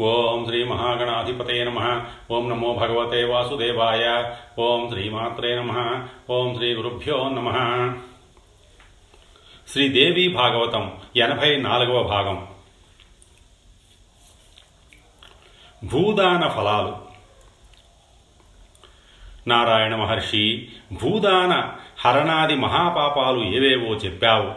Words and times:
ఓం 0.00 0.44
శ్రీ 0.44 0.64
మహాగణాధిపతయ 0.64 1.64
నమ. 1.64 2.04
ఓం 2.30 2.50
నమో 2.50 2.74
భగవతే 2.74 3.24
వాసుదేవాయ. 3.24 4.34
ఓం 4.58 4.88
శ్రీమాత్రే 4.90 5.56
నమ. 5.56 6.02
ఓం 6.30 6.54
శ్రీ 6.54 6.74
గురుభ్యో 6.74 7.28
నమ. 7.28 7.50
శ్రీదేవి 9.68 10.28
భాగవతం 10.28 10.92
ఎనభై 11.16 11.56
నాలుగవ 11.56 12.02
భాగం. 12.02 12.48
భూదాన 15.84 16.48
ఫలాలు. 16.48 16.98
నారాయణ 19.48 19.94
మహర్షి 19.94 20.68
భూదాన 20.92 21.74
హరణాది 22.04 22.54
మహాపాపాలు 22.54 23.44
ఏవేవో 23.44 23.94
చెప్పావు. 23.94 24.52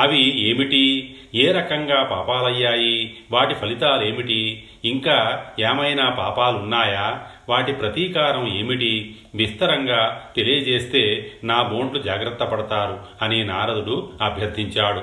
అవి 0.00 0.48
ఏమిటి? 0.48 1.11
ఏ 1.34 1.52
రకంగా 1.52 2.02
పాపాలయ్యాయి? 2.04 3.16
వాటి 3.30 3.54
ఫలితాలేమిటి? 3.54 4.68
ఇంకా 4.84 5.46
ఏమైనా 5.60 6.10
పాపాలున్నాయా? 6.10 7.20
వాటి 7.48 7.72
ప్రతీకారం 7.72 8.56
ఏమిటి? 8.56 9.16
విస్తరంగా 9.34 10.26
తెలియజేస్తే 10.36 11.32
నా 11.44 11.62
బోంట్లు 11.62 12.02
జాగ్రత్త 12.02 12.44
పడతారు 12.44 13.00
అని 13.22 13.44
నారదుడు 13.44 14.12
అభ్యర్థించాడు. 14.22 15.02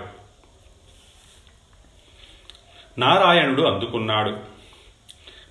నారాయణుడు 2.99 3.61
అందుకున్నాడు. 3.61 4.37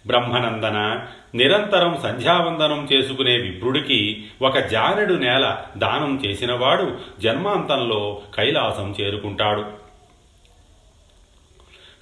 బ్రహ్మనందన 0.07 1.07
నిరంతరం 1.35 1.99
సంధ్యావందనం 2.03 2.89
చేసుకునే 2.93 3.37
విభ్రుడికి 3.37 4.25
ఒక 4.43 4.59
జానెడు 4.59 5.15
నేల 5.15 5.57
దానం 5.77 6.23
చేసినవాడు 6.27 6.99
జన్మాంతంలో 7.21 8.23
కైలాసం 8.37 8.95
చేరుకుంటాడు. 9.01 9.88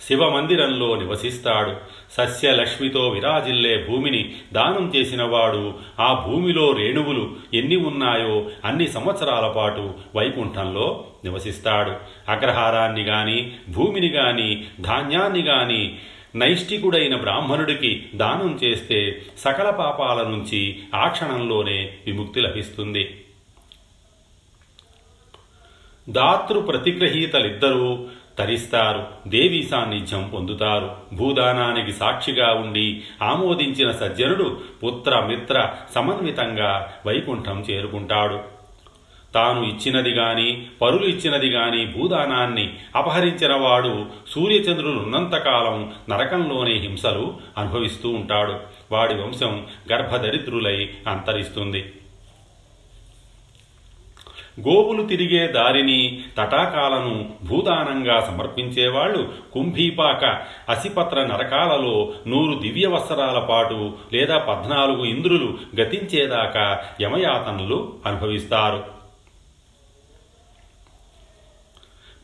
శివమందిరంలో 0.00 0.96
నివసిస్తాడు. 0.96 1.74
సస్యలక్ష్మితో 2.12 3.09
విరాజిల్లే 3.09 3.87
భూమిని 3.88 4.34
దానం 4.52 4.92
చేసినవాడు 4.96 5.74
ఆ 6.01 6.24
భూమిలో 6.26 6.73
రేణువులు 6.73 7.37
ఎన్ని 7.54 7.76
ఉన్నాయో 7.76 8.51
అన్ని 8.65 8.88
సంవత్సరాల 8.88 9.48
పాటు 9.48 9.95
వైకుంఠంలో 10.16 11.04
నివసిస్తాడు. 11.24 11.93
అగ్రహారాన్ని 12.30 13.02
గాని 13.02 13.52
భూమిని 13.68 14.09
గాని 14.09 14.66
ధాన్యాన్ని 14.80 15.43
గాని 15.43 15.98
నైష్టికుడైన 16.35 17.16
బ్రాహ్మణుడికి 17.16 18.07
దానం 18.15 18.59
చేస్తే 18.65 19.23
సకల 19.38 19.70
పాపాల 19.70 20.23
నుంచి 20.23 20.79
ఆ 20.95 21.09
క్షణంలోనే 21.09 21.96
విముక్తి 22.07 22.40
లభిస్తుంది. 22.40 23.24
దాతృ 26.09 26.60
ప్రతిగ్రహీతలిద్దరూ 26.60 28.07
తరిస్తారు. 28.38 29.06
దేవి 29.26 29.62
సాన్నిధ్యం 29.62 30.30
పొందుతారు. 30.34 30.96
భూదానానికి 31.12 31.92
సాక్షిగా 31.92 32.52
ఉండి 32.52 33.02
ఆమోదించిన 33.23 33.90
సజ్జనుడు 33.90 34.60
పుత్ర 34.84 35.20
మిత్ర 35.20 35.68
సమన్వితంగా 35.95 36.92
వైకుంఠం 37.07 37.60
చేరుకుంటాడు. 37.70 38.57
తాను 39.34 39.62
ఇచ్చినది 39.62 40.10
గాని 40.10 40.66
పరులు 40.82 41.04
ఇచ్చినది 41.04 41.51
గాని 41.51 41.87
భూదానాన్ని 41.87 42.74
అపహరించిన 42.96 43.54
వాడు 43.54 44.07
సూర్యచంద్రులున్నంతకాలం 44.29 45.95
నరకంలోనే 46.10 46.73
హింసలు 46.73 47.37
అనుభవిస్తూ 47.59 48.10
ఉంటాడు. 48.10 48.54
వాడి 48.92 49.14
వంశం 49.14 49.66
గర్భదరిద్రులై 49.92 50.90
అంతరిస్తుంది. 51.09 51.92
గోవులు 54.60 55.02
తిరిగే 55.02 55.46
దారిని 55.46 56.23
తటాకాలను 56.38 57.30
భూదానంగా 57.45 58.21
సమర్పించేవాళ్ళు 58.21 59.32
కుంభీపాక 59.52 60.24
అసిపత్ర 60.68 61.24
నరకాలలో 61.24 62.13
నూరు 62.26 62.59
దివ్య 62.59 62.87
వత్సరాల 62.87 63.38
పాటు 63.38 63.95
లేదా 64.12 64.38
పద్నాలుగు 64.38 65.04
ఇంద్రులు 65.04 65.59
గతించేదాకా 65.81 66.81
యమయాతనలు 67.00 67.93
అనుభవిస్తారు. 68.06 68.95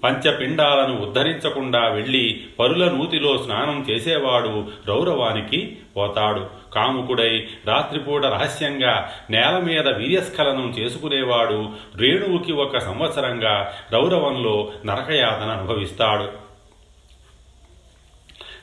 పంచపిండాలను 0.02 1.00
ఉద్ధరించకుండా 1.00 1.88
వెళ్ళి 1.88 2.46
పరుల 2.58 2.90
నూతిలో 2.90 3.38
స్నానం 3.38 3.86
చేసేవాడు 3.90 4.64
రౌరవానికి 4.88 5.76
పోతాడు. 5.96 6.46
కాముకుడై 6.74 7.46
రాత్రిపూట 7.66 8.24
రహస్యంగా 8.24 9.10
నేల 9.30 9.58
మీద 9.58 9.88
వీర్యస్ఖలనం 9.88 10.70
చేసుకునేవాడు 10.70 11.68
రేణువుకి 11.96 12.52
ఒక 12.52 12.78
సంవత్సరంగా 12.78 13.72
రౌరవంలో 13.92 14.72
నరకయాతన 14.86 15.50
అనుభవిస్తాడు. 15.58 16.42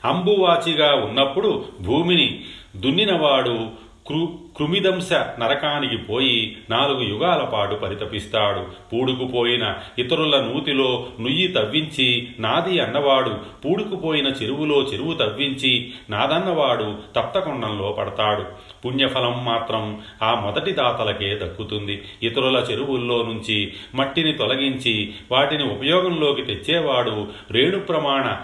అంబువాచిగా 0.08 0.94
ఉన్నప్పుడు 0.94 1.66
భూమిని 1.82 2.46
దున్నినవాడు 2.76 3.70
కృ 4.10 4.28
కృమిదంశ 4.58 5.14
నరకానికి 5.14 5.98
పోయి 5.98 6.58
నాలుగు 6.70 7.02
యుగాల 7.02 7.44
పాటు 7.44 7.76
పరితపిస్తాడు. 7.76 8.68
పూడుకుపోయిన 8.94 9.76
ఇతరుల 10.00 10.42
నూతిలో 10.42 11.08
నుయ్యి 11.20 11.48
తవ్వించి 11.48 12.28
నాది 12.40 12.80
అన్నవాడు 12.80 13.30
పూడుకుపోయిన 13.66 14.28
చెరువులో 14.28 14.82
చెరువు 14.82 15.14
తవ్వించి 15.14 15.94
నాదన్నవాడు 16.10 16.98
తప్తకొండంలో 17.16 17.92
పడతాడు. 17.92 18.44
పుణ్యఫలం 18.86 19.46
మాత్రం 19.46 20.02
ఆ 20.24 20.34
మొదటి 20.34 20.72
దాతలకే 20.72 21.36
దక్కుతుంది. 21.36 22.02
ఇతరుల 22.24 22.66
చెరువుల్లో 22.72 23.24
నుంచి 23.24 23.74
మట్టిని 23.96 24.34
తొలగించి 24.34 25.14
వాటిని 25.32 25.64
ఉపయోగంలోకి 25.64 26.42
తెచ్చేవాడు 26.42 27.28
రేణు 27.52 27.80
ప్రమాణ 27.80 28.38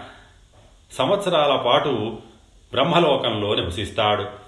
సంవత్సరాల 0.92 1.56
పాటు 1.56 2.18
బ్రహ్మలోకంలో 2.74 3.56
నివసిస్తాడు. 3.56 4.45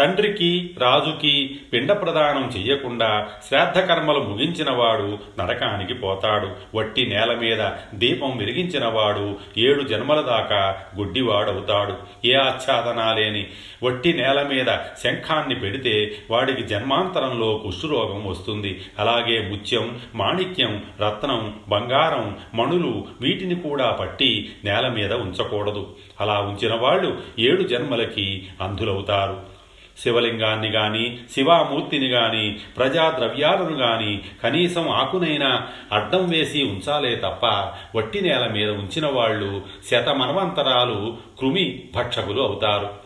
తండ్రికి 0.00 0.70
రాజుకి 0.78 1.58
పిండ 1.72 1.92
ప్రదానం 1.92 2.52
చెయ్యకుండా 2.56 3.28
శ్రాద్ధకర్మలు 3.48 4.20
ముగించినవాడు 4.20 5.18
నరకానికి 5.38 5.94
పోతాడు. 5.94 6.48
వట్టి 6.74 7.06
నేల 7.06 7.34
మీద 7.34 7.70
దీపం 7.94 8.36
వెలిగించినవాడు 8.36 9.36
ఏడు 9.58 9.82
జన్మల 9.82 10.20
దాకా 10.20 10.76
గుడ్డివాడవుతాడు. 10.96 12.26
ఏ 12.26 12.34
ఆచ్ఛాదనాలేని 12.34 13.46
వట్టి 13.82 14.12
నేల 14.12 14.42
మీద 14.42 14.66
శంఖాన్ని 15.04 15.54
పెడితే 15.54 16.16
వాడికి 16.30 16.62
జన్మాంతరంలో 16.62 17.58
కుష్ఠరోగం 17.64 18.26
వస్తుంది. 18.26 18.80
అలాగే 18.98 19.48
ముత్యం 19.50 20.00
మాణిక్యం 20.14 20.82
రత్నం 21.00 21.60
బంగారం 21.68 22.36
మణులు 22.54 23.06
వీటిని 23.20 23.54
కూడా 23.54 23.90
పట్టి 23.90 24.52
నేల 24.64 24.88
మీద 24.88 25.12
ఉంచకూడదు. 25.12 25.96
అలా 26.20 26.40
ఉంచిన 26.40 26.74
వాళ్ళు 26.74 27.18
ఏడు 27.38 27.62
జన్మలకి 27.62 28.48
అంధులవుతారు. 28.60 29.49
శివలింగాన్ని 30.00 30.68
గాని 30.68 31.18
శివామూర్తిని 31.34 32.08
గాని 32.08 32.58
ప్రజాద్రవ్యాలను 32.76 33.76
గాని 33.76 34.20
కనీసం 34.42 34.88
ఆకునైనా 34.88 35.66
అడ్డం 35.92 36.28
వేసి 36.28 36.62
ఉంచాలే 36.62 37.16
తప్ప 37.16 37.46
వట్టి 37.96 38.20
నేల 38.20 38.46
మీద 38.46 38.70
ఉంచిన 38.70 39.06
వాళ్ళు 39.06 39.62
శతమనవంతరాలు 39.90 41.16
కృమి 41.40 41.82
భక్షకులు 41.96 42.42
అవుతారు. 42.42 42.99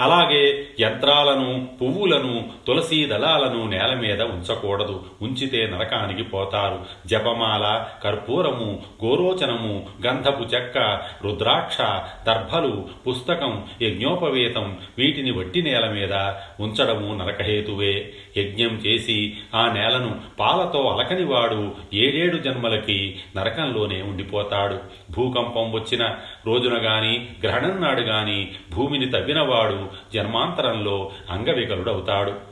అలాగే 0.00 0.66
యంత్రాలను 0.80 1.68
పువ్వులను 1.82 2.48
తులసీ 2.66 3.06
దళాలను 3.06 3.70
నేల 3.70 3.94
మీద 3.94 4.22
ఉంచకూడదు. 4.22 5.04
ఉంచితే 5.22 5.66
నరకానికి 5.66 6.22
పోతారు. 6.22 6.78
జపమాల 7.06 7.86
కర్పూరము 8.04 8.82
గోరోచనము 9.04 9.86
గంధపు 10.06 10.42
చెక్క 10.42 10.78
రుద్రాక్ష 11.24 11.78
దర్భలు 12.26 12.88
పుస్తకం 13.08 13.64
యజ్ఞోపవేతం 13.82 14.78
వీటిని 14.98 15.30
వట్టి 15.30 15.62
నేల 15.62 15.90
మీద 15.90 16.12
ఉంచడము 16.60 17.14
నరకహేతువే. 17.14 18.12
యజ్ఞం 18.36 18.68
చేసి 18.68 19.36
ఆ 19.54 19.72
నేలను 19.72 20.20
పాలతో 20.40 20.88
అలకనివాడు 20.88 21.72
ఏడేడు 21.94 22.36
జన్మలకి 22.36 23.20
నరకంలోనే 23.36 24.02
ఉండిపోతాడు. 24.02 24.78
భూకంపం 25.12 25.72
వచ్చిన 25.72 26.14
రోజున 26.46 26.86
గాని 26.86 27.28
గ్రహణం 27.42 27.80
నాడు 27.80 28.00
గాని 28.00 28.48
భూమిని 28.74 29.06
తవ్వినవాడు 29.06 29.89
జన్మాంతరంలో 30.14 31.12
అంగవికలుడవుతాడు. 31.30 32.50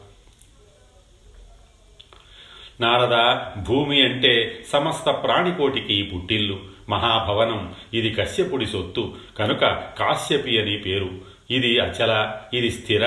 నారద 2.80 3.38
భూమి 3.62 4.02
అంటే 4.02 4.64
సమస్త 4.72 5.10
ప్రాణికోటికి 5.10 6.02
పుట్టిల్లు. 6.02 6.58
మహాభవనం 6.88 7.74
ఇది 7.94 8.10
కశ్యపుడి 8.10 8.66
సొత్తు. 8.66 9.14
కనుక 9.38 9.60
కాశ్యపి 9.98 10.62
అని 10.62 10.78
పేరు. 10.78 11.10
ఇది 11.50 11.80
అచల 11.80 12.32
ఇది 12.54 12.70
స్థిర. 12.70 13.02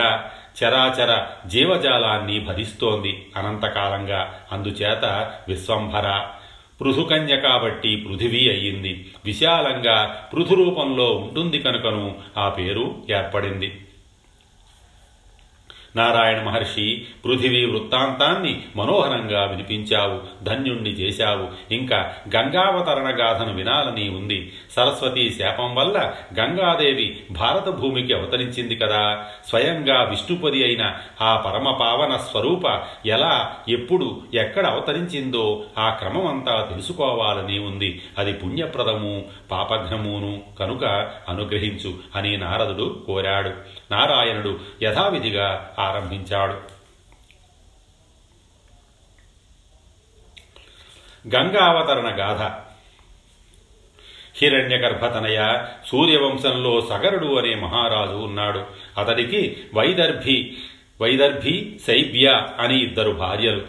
చరాచర 0.63 1.25
జీవజాలాన్ని 1.47 2.39
భరిస్తోంది 2.39 3.29
అనంతకాలంగా. 3.37 4.41
అందుచేత 4.51 5.31
విశ్వంభర. 5.47 6.27
పృథుకన్య 6.81 7.37
కాబట్టి 7.37 7.95
పృథివీ 7.95 8.49
అయ్యింది. 8.49 9.13
విశాలంగా 9.25 10.29
పృథు 10.33 10.53
రూపంలో 10.53 11.11
ఉంటుంది 11.11 11.59
కనుకను 11.59 12.15
ఆ 12.37 12.49
పేరు 12.49 13.03
ఏర్పడింది. 13.09 13.87
నారాయణ 15.95 16.43
మహర్షి 16.43 17.05
పృథివీ 17.25 17.65
వృత్తాంతాన్ని 17.65 18.61
మనోహరంగా 18.75 19.45
వినిపించావు 19.45 20.43
ధన్యుణ్ణి 20.43 20.89
చేశావు. 20.89 21.73
ఇంకా 21.73 22.13
గంగావతరణ 22.35 23.21
గాథను 23.21 23.53
వినాలని 23.53 24.09
ఉంది. 24.09 24.53
సరస్వతి 24.71 25.29
శాపం 25.29 25.75
వల్ల 25.75 26.13
గంగాదేవి 26.39 27.23
భారత 27.31 27.69
భూమికి 27.69 28.13
అవతరించింది 28.13 28.75
కదా. 28.75 29.25
స్వయంగా 29.47 30.03
విష్ణుపది 30.03 30.63
అయిన 30.63 30.93
ఆ 31.21 31.35
పరమ 31.35 31.71
పావన 31.71 32.17
స్వరూప 32.17 32.81
ఎలా 33.05 33.55
ఎప్పుడు 33.69 34.21
ఎక్కడ 34.33 34.67
అవతరించిందో 34.67 35.63
ఆ 35.77 35.89
క్రమమంతా 35.89 36.67
తెలుసుకోవాలని 36.69 37.59
ఉంది. 37.59 38.01
అది 38.17 38.33
పుణ్యప్రదము 38.33 39.23
పాపఘ్నమును 39.51 40.41
కనుక 40.59 41.11
అనుగ్రహించు 41.29 41.93
అని 42.15 42.37
నారదుడు 42.37 43.03
కోరాడు. 43.07 43.51
నారాయణుడు 43.91 44.59
యథావిధిగా 44.83 45.75
ఆరంభించాడు. 45.79 46.81
గంగావతరణ 51.35 52.07
గాథ. 52.19 52.41
హిరణ్యగర్భతనయ 54.37 55.65
సూర్యవంశంలో 55.87 56.81
సగరుడు 56.81 57.35
అనే 57.35 57.55
మహారాజు 57.55 58.11
ఉన్నాడు. 58.11 58.65
అతడికి 58.97 59.57
వైదర్భి 59.73 60.57
వైదర్భి 61.01 61.79
శైబ్య 61.87 62.47
అని 62.59 62.83
ఇద్దరు 62.83 63.11
భార్యలు. 63.11 63.67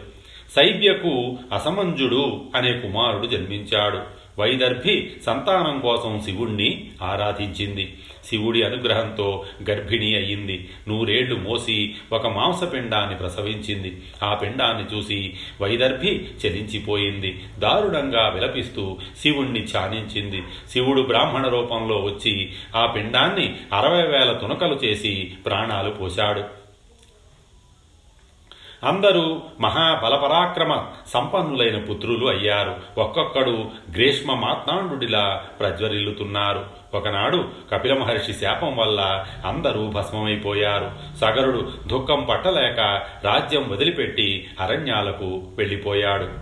శైబ్యకు 0.57 1.39
అసమంజుడు 1.53 2.45
అనే 2.55 2.73
కుమారుడు 2.73 3.27
జన్మించాడు. 3.27 4.22
వైదర్భి 4.39 5.13
సంతానం 5.27 5.81
కోసం 5.81 6.21
శివుణ్ణి 6.21 6.91
ఆరాధించింది. 7.03 7.99
శివుడి 8.25 8.63
అనుగ్రహంతో 8.63 9.45
గర్భిణి 9.71 10.17
అయ్యింది 10.17 10.69
నూరేళ్ళు 10.89 11.35
మోసి 11.35 11.95
ఒక 12.13 12.27
మాంసపిండాన్ని 12.27 13.17
ప్రసవించింది. 13.17 14.03
ఆ 14.23 14.35
పిండాన్ని 14.35 14.97
చూసి 14.97 15.35
వైదర్భి 15.61 16.29
చలించిపోయింది. 16.47 17.41
దారుణంగా 17.59 18.29
విలపిస్తూ 18.29 18.99
శివుణ్ణి 19.19 19.67
ఛానించింది. 19.77 20.43
శివుడు 20.71 21.03
బ్రాహ్మణ 21.03 21.49
రూపంలో 21.49 21.97
వచ్చి 21.97 22.53
ఆ 22.77 22.87
పిండాన్ని 22.87 23.55
అరవై 23.73 24.03
వేల 24.03 24.33
తునకలు 24.33 24.75
చేసి 24.85 25.33
ప్రాణాలు 25.47 25.91
పోశాడు. 25.91 26.62
అందరూ 28.85 29.41
మహాబలపరాక్రమ 29.61 30.85
సంపన్నులైన 31.07 31.79
పుత్రులు 31.79 32.27
అయ్యారు. 32.27 32.77
ఒక్కొక్కడు 32.99 33.65
గ్రీష్మ 33.93 34.35
మాత్నాండుడిలా 34.35 35.45
ప్రజ్వరిల్లుతున్నారు. 35.61 36.65
ఒకనాడు 36.95 37.49
కపిల 37.73 37.95
మహర్షి 37.95 38.33
శాపం 38.33 38.77
వల్ల 38.77 39.25
అందరూ 39.47 39.87
భస్మమైపోయారు. 39.87 40.91
సగరుడు 41.21 41.73
దుఃఖం 41.87 42.27
పట్టలేక 42.31 43.03
రాజ్యం 43.25 43.71
వదిలిపెట్టి 43.71 44.49
అరణ్యాలకు 44.61 45.43
వెళ్ళిపోయాడు. 45.59 46.42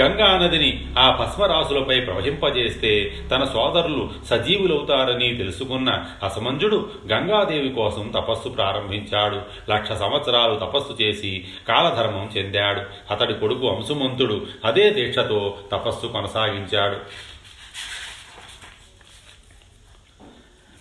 గంగానదిని 0.00 0.94
ఆ 0.98 1.10
భస్మరాశులపై 1.10 2.00
ప్రవహింపజేస్తే 2.00 3.24
తన 3.30 3.44
సోదరులు 3.44 4.10
సజీవులవుతారని 4.30 5.34
తెలుసుకున్న 5.34 6.04
అసమంజుడు 6.22 6.90
గంగాదేవి 7.12 7.68
కోసం 7.68 8.12
తపస్సు 8.14 8.48
ప్రారంభించాడు. 8.48 9.40
లక్ష 9.70 9.92
సంవత్సరాలు 9.92 10.54
తపస్సు 10.54 11.02
చేసి 11.02 11.44
కాలధర్మం 11.68 12.30
చెందాడు. 12.36 12.82
అతడి 13.10 13.34
కొడుకు 13.34 13.68
అంశుమంతుడు 13.68 14.46
అదే 14.64 14.90
దీక్షతో 14.90 15.58
తపస్సు 15.72 16.06
కొనసాగించాడు. 16.06 16.96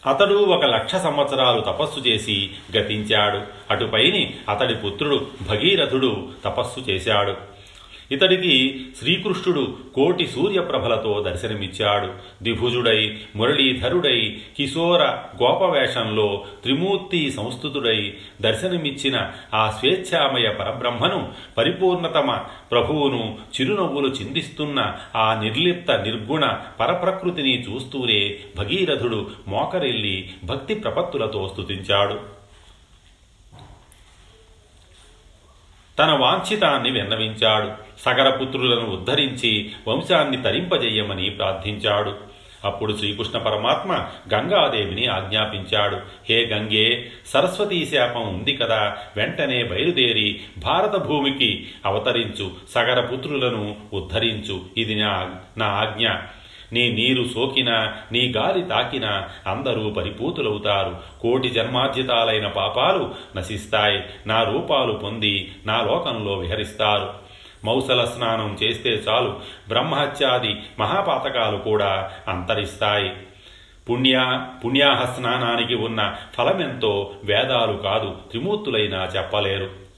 అతడు 0.10 0.36
ఒక 0.36 0.66
లక్ష 0.66 0.96
సంవత్సరాలు 0.96 1.62
తపస్సు 1.62 2.00
చేసి 2.00 2.50
గతించాడు. 2.78 3.42
అటుపైని 3.69 4.34
అతడి 4.50 4.75
పుత్రుడు 4.75 5.28
భగీరథుడు 5.50 6.30
తపస్సు 6.46 6.80
చేశాడు. 6.80 7.52
ఇతడికి 8.12 8.86
శ్రీకృష్ణుడు 9.00 9.78
కోటి 9.96 10.28
సూర్యప్రభలతో 10.28 11.24
దర్శనమిచ్చాడు. 11.28 12.08
దిభుజుడై 12.44 13.18
మురళీధరుడై 13.36 14.38
కిశోర 14.58 15.04
గోపవేషంలో 15.44 16.44
త్రిమూర్తి 16.63 17.31
సంస్థుతుడై 17.31 18.13
దర్శనమిచ్చిన 18.42 19.31
ఆ 19.54 19.69
స్వేచ్ఛామయ 19.72 20.50
పరబ్రహ్మను 20.50 21.31
పరిపూర్ణతమ 21.58 22.31
ప్రభువును 22.72 23.38
చిరునవ్వులు 23.62 24.08
చిందిస్తున్న 24.08 24.94
ఆ 25.16 25.42
నిర్లిప్త 25.44 25.92
నిర్గుణ 25.92 26.57
పరప్రకృతిని 26.80 27.62
చూస్తూనే 27.62 28.38
భగీరథుడు 28.57 29.28
మోకరెల్లి 29.48 30.30
భక్తి 30.44 30.74
ప్రపత్తులతో 30.74 31.52
స్తుతించాడు. 31.54 32.41
తన 36.00 36.12
వాంఛితాన్ని 36.12 36.92
విన్నవించాడు. 36.92 37.72
సగరపుత్రులను 38.02 38.88
ఉద్ధరించి 38.88 39.72
వంశాన్ని 39.88 40.42
తరింపజేయమని 40.42 41.30
ప్రార్థించాడు. 41.30 42.32
అప్పుడు 42.66 42.98
శ్రీకృష్ణ 42.98 43.40
పరమాత్మ 43.40 44.06
గంగాదేవిని 44.34 45.08
ఆజ్ఞాపించాడు. 45.08 45.96
హే 46.30 46.46
గంగే 46.46 47.12
సరస్వతీ 47.28 47.86
శాపం 47.86 48.28
ఉంది 48.34 48.58
కదా. 48.58 48.98
వెంటనే 49.18 49.64
బయలుదేరి 49.64 50.40
భారత 50.58 50.96
భూమికి 50.96 51.68
అవతరించు. 51.86 52.52
సగరపుత్రులను 52.76 53.76
ఉద్ధరించు. 53.94 54.62
ఇది 54.78 54.96
నా 54.96 55.36
నా 55.58 55.66
ఆజ్ఞ. 55.66 56.10
నీ 56.73 56.91
నీరు 56.91 57.23
సోకినా 57.23 57.97
నీ 58.12 58.33
గాలి 58.38 58.62
తాకినా 58.62 59.29
అందరూ 59.47 59.89
పరిపూతులవుతారు. 59.89 60.97
కోటి 61.21 61.50
జన్మార్జితాలైన 61.50 62.47
పాపాలు 62.47 63.12
నశిస్తాయి. 63.35 64.03
నా 64.27 64.44
రూపాలు 64.44 64.94
పొంది 64.94 65.51
నా 65.65 65.81
లోకంలో 65.81 66.33
విహరిస్తారు. 66.33 67.13
మౌసల 67.65 68.06
స్నానం 68.06 68.57
చేస్తే 68.63 68.89
చాలు. 68.89 69.39
బ్రహ్మహత్యాది 69.68 70.56
మహాపాతకాలు 70.79 71.57
కూడా 71.57 72.12
అంతరిస్తాయి. 72.27 73.12
పుణ్య 73.89 74.45
పుణ్యాహ 74.65 75.06
స్నానానికి 75.06 75.75
ఉన్న 75.75 76.15
ఫలమెంతో 76.38 77.12
వేదాలు 77.23 77.77
కాదు 77.77 78.15
త్రిమూర్తులైనా 78.31 79.06
చెప్పలేరు. 79.06 79.91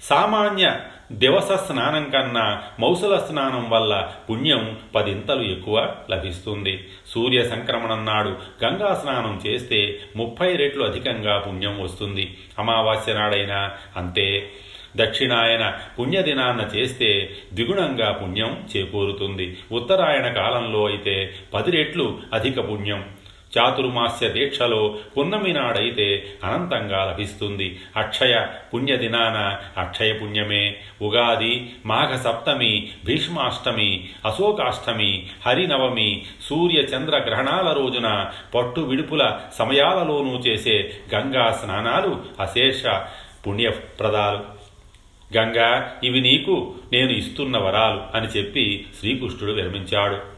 సామాన్య 0.00 0.80
దివస 1.12 1.52
స్నానం 1.52 2.10
కన్నా 2.10 2.62
మౌసల 2.80 3.18
స్నానం 3.18 3.70
వల్ల 3.70 4.12
పుణ్యం 4.30 4.78
పదింతలు 4.94 5.42
ఎక్కువ 5.42 5.94
లభిస్తుంది. 6.10 6.88
సూర్య 7.06 7.48
సంక్రమణం 7.48 8.06
నాడు 8.06 8.28
గంగా 8.64 8.94
స్నానం 8.94 9.42
చేస్తే 9.46 10.00
ముప్పై 10.16 10.56
రెట్లు 10.56 10.84
అధికంగా 10.84 11.38
పుణ్యం 11.38 11.82
వస్తుంది. 11.82 12.36
అమావాస్య 12.58 13.14
నాడైనా 13.14 13.72
అంతే. 13.96 14.50
దక్షిణాయన 14.96 15.78
పుణ్యదినాన్న 15.98 16.76
చేస్తే 16.76 17.36
ద్విగుణంగా 17.52 18.12
పుణ్యం 18.12 18.68
చేకూరుతుంది. 18.76 19.58
ఉత్తరాయణ 19.72 20.28
కాలంలో 20.28 20.86
అయితే 20.86 21.34
పది 21.54 21.70
రెట్లు 21.70 22.18
అధిక 22.32 22.58
పుణ్యం. 22.70 23.04
చాతుర్మాస్య 23.58 24.28
దీక్షలో 24.28 24.98
పున్నమి 25.18 25.52
నాడైతే 25.52 26.24
అనంతంగా 26.44 27.04
లభిస్తుంది. 27.04 27.80
అక్షయ 27.96 28.46
పుణ్యదినాన 28.74 29.58
అక్షయ 29.80 30.12
పుణ్యమే. 30.12 30.76
ఉగాది 31.02 31.72
మాఘ 31.86 32.16
సప్తమి 32.16 32.88
భీష్మాష్టమి 33.04 34.08
అశోకాష్టమి 34.24 35.26
హరినవమి 35.46 36.24
సూర్య 36.42 36.78
చంద్ర 36.78 37.18
గ్రహణాల 37.18 37.72
రోజున 37.72 38.30
పట్టు 38.54 38.80
విడుపుల 38.80 39.38
సమయాలలోనూ 39.58 40.38
చేసే 40.38 40.92
గంగా 41.14 41.60
స్నానాలు 41.64 42.20
అశేష 42.40 42.82
పుణ్యప్రదాలు. 43.46 44.56
గంగా 45.36 45.94
ఇవి 46.04 46.20
నీకు 46.20 46.74
నేను 46.92 47.10
ఇస్తున్న 47.10 47.58
వరాలు 47.58 48.16
అని 48.16 48.26
చెప్పి 48.26 48.86
శ్రీకృష్ణుడు 49.00 49.52
విరమించాడు. 49.52 50.35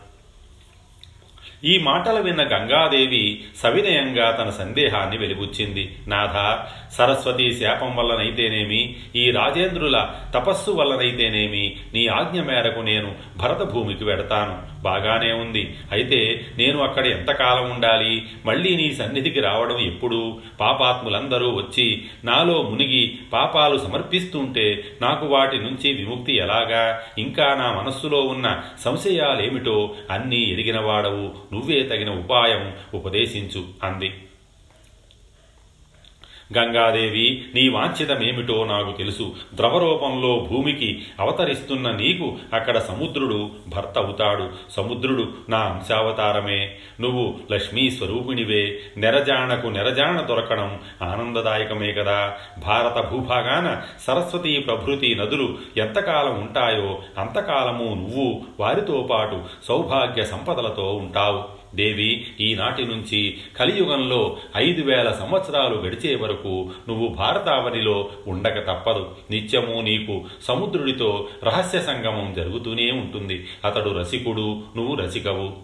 ఈ 1.65 1.79
మాటలు 1.79 2.23
విన్న 2.23 2.43
గంగాదేవి 2.43 3.45
సవినయంగా 3.57 4.31
తన 4.31 4.51
సందేహాన్ని 4.51 5.19
వెలిబుచ్చింది. 5.19 5.97
నాథ 6.09 6.59
సరస్వతి 6.95 7.55
శాపం 7.55 7.97
వల్లనైతేనేమి? 7.97 8.97
ఈ 9.17 9.31
రాజేంద్రుల 9.31 10.09
తపస్సు 10.35 10.71
వల్లనైతేనేమి? 10.71 11.77
నీ 11.95 12.07
ఆజ్ఞ 12.07 12.41
మేరకు 12.41 12.81
నేను 12.81 13.15
భరతభూమికి 13.37 14.05
వెడతాను. 14.05 14.83
బాగానే 14.83 15.33
ఉంది. 15.33 15.75
అయితే 15.93 16.47
నేను 16.59 16.83
అక్కడ 16.83 17.07
ఎంతకాలం 17.07 17.71
ఉండాలి? 17.71 18.23
మళ్ళీ 18.47 18.77
నీ 18.77 18.93
సన్నిధికి 18.93 19.41
రావడం 19.41 19.79
ఎప్పుడు? 19.79 20.39
పాపాత్ములందరూ 20.61 21.51
వచ్చి 21.51 22.05
నాలో 22.25 22.63
మునిగి 22.63 23.19
పాపాలు 23.33 23.79
సమర్పిస్తుంటే 23.79 24.85
నాకు 25.03 25.27
వాటి 25.27 25.59
నుంచి 25.59 25.93
విముక్తి 25.93 26.37
ఎలాగా? 26.37 27.01
ఇంకా 27.19 27.55
నా 27.55 27.73
మనస్సులో 27.73 28.21
ఉన్న 28.21 28.61
సంశయాలేమిటో 28.85 29.95
అన్నీ 30.11 30.41
ఎరిగినవాడవు. 30.43 31.48
నువ్వే 31.53 31.83
తగిన 31.83 32.11
ఉపాయం 32.11 32.75
ఉపదేశించు 32.95 33.67
అంది. 33.83 34.11
గంగాదేవి 36.57 37.45
నీ 37.55 37.69
వాంఛితమేమిటో 37.69 38.65
నాకు 38.65 38.93
తెలుసు. 38.93 39.35
ద్రవరూపంలో 39.55 40.47
భూమికి 40.51 41.03
అవతరిస్తున్న 41.21 41.91
నీకు 41.91 42.37
అక్కడ 42.53 42.79
సముద్రుడు 42.79 43.51
భర్త 43.69 43.99
అవుతాడు 43.99 44.51
సముద్రుడు 44.71 45.29
నా 45.49 45.59
అంశావతారమే. 45.59 46.75
నువ్వు 47.01 47.35
లక్ష్మీ 47.53 47.91
స్వరూపిణివే. 47.91 48.79
నెరజాణకు 48.97 49.67
నెరజాణ 49.67 50.21
దొరకడం 50.21 50.81
ఆనందదాయకమే 51.03 51.93
కదా. 51.93 52.35
భారత 52.59 53.11
భూభాగాన 53.11 53.83
సరస్వతి 54.07 54.59
ప్రభృతి 54.59 55.15
నదులు 55.15 55.59
ఎంతకాలం 55.77 56.41
ఉంటాయో 56.41 56.99
అంతకాలము 57.19 57.85
నువ్వు 57.85 58.41
వారితో 58.61 59.09
పాటు 59.11 59.41
సౌభాగ్య 59.65 60.25
సంపదలతో 60.25 60.95
ఉంటావు. 60.95 61.58
దేవి 61.75 62.27
ఈనాటి 62.41 62.85
నుంచి 62.85 63.39
కలియుగంలో 63.57 64.37
ఐదు 64.57 64.83
వేల 64.83 65.13
సంవత్సరాలు 65.13 65.77
గడిచే 65.77 66.15
వరకు 66.15 66.71
నువ్వు 66.89 67.09
భారతావనిలో 67.09 68.11
ఉండక 68.27 68.67
తప్పదు. 68.67 69.17
నిత్యము 69.31 69.81
నీకు 69.81 70.25
సముద్రుడితో 70.43 71.29
రహస్య 71.45 71.81
సంగమం 71.81 72.35
జరుగుతూనే 72.35 72.91
ఉంటుంది. 72.91 73.47
అతడు 73.65 73.91
రసికుడు 73.91 74.63
నువ్వు 74.77 74.95
రసికవు. 74.95 75.57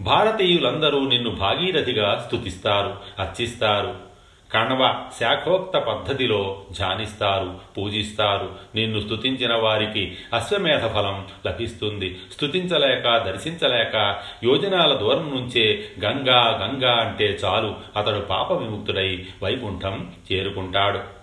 భారతీయులందరూ 0.00 1.08
నిన్ను 1.08 1.30
భాగీరథిగా 1.30 2.24
స్తుతిస్తారు 2.26 2.96
అర్చిస్తారు. 3.18 4.09
కణవ 4.52 5.10
శాఖోక్త 5.20 5.78
పద్ధతిలో 5.78 6.62
ధ్యానిస్తారు 6.78 7.60
పూజిస్తారు. 7.78 8.52
నిన్ను 8.74 9.00
స్తుతించిన 9.00 9.54
వారికి 9.54 10.16
అశ్వమేధ 10.34 10.86
ఫలం 10.86 11.28
లభిస్తుంది. 11.46 12.18
స్తుతించలేక 12.32 13.16
దర్శించలేక 13.16 14.16
యోజనాల 14.44 14.94
దూరం 14.94 15.30
నుంచే 15.30 15.88
గంగా 16.04 16.60
గంగా 16.64 16.92
అంటే 16.92 17.38
చాలు. 17.44 17.74
అతడు 17.96 18.20
పాప 18.20 18.52
విముక్తుడై 18.52 19.24
వైకుంఠం 19.42 20.12
చేరుకుంటాడు. 20.32 21.20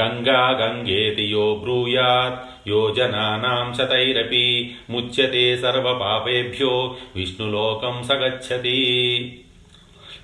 గంగా 0.00 0.50
గంగేతి 0.50 1.24
యో 1.24 1.54
బ్రూయాత్ 1.54 2.68
యోజనానాం 2.68 3.74
శతైరపి 3.74 4.74
ముచ్యతే 4.90 5.56
సర్వపాపేభ్యో 5.56 6.96
విష్ణులోకం 7.16 8.02
సగచ్చతి. 8.02 8.80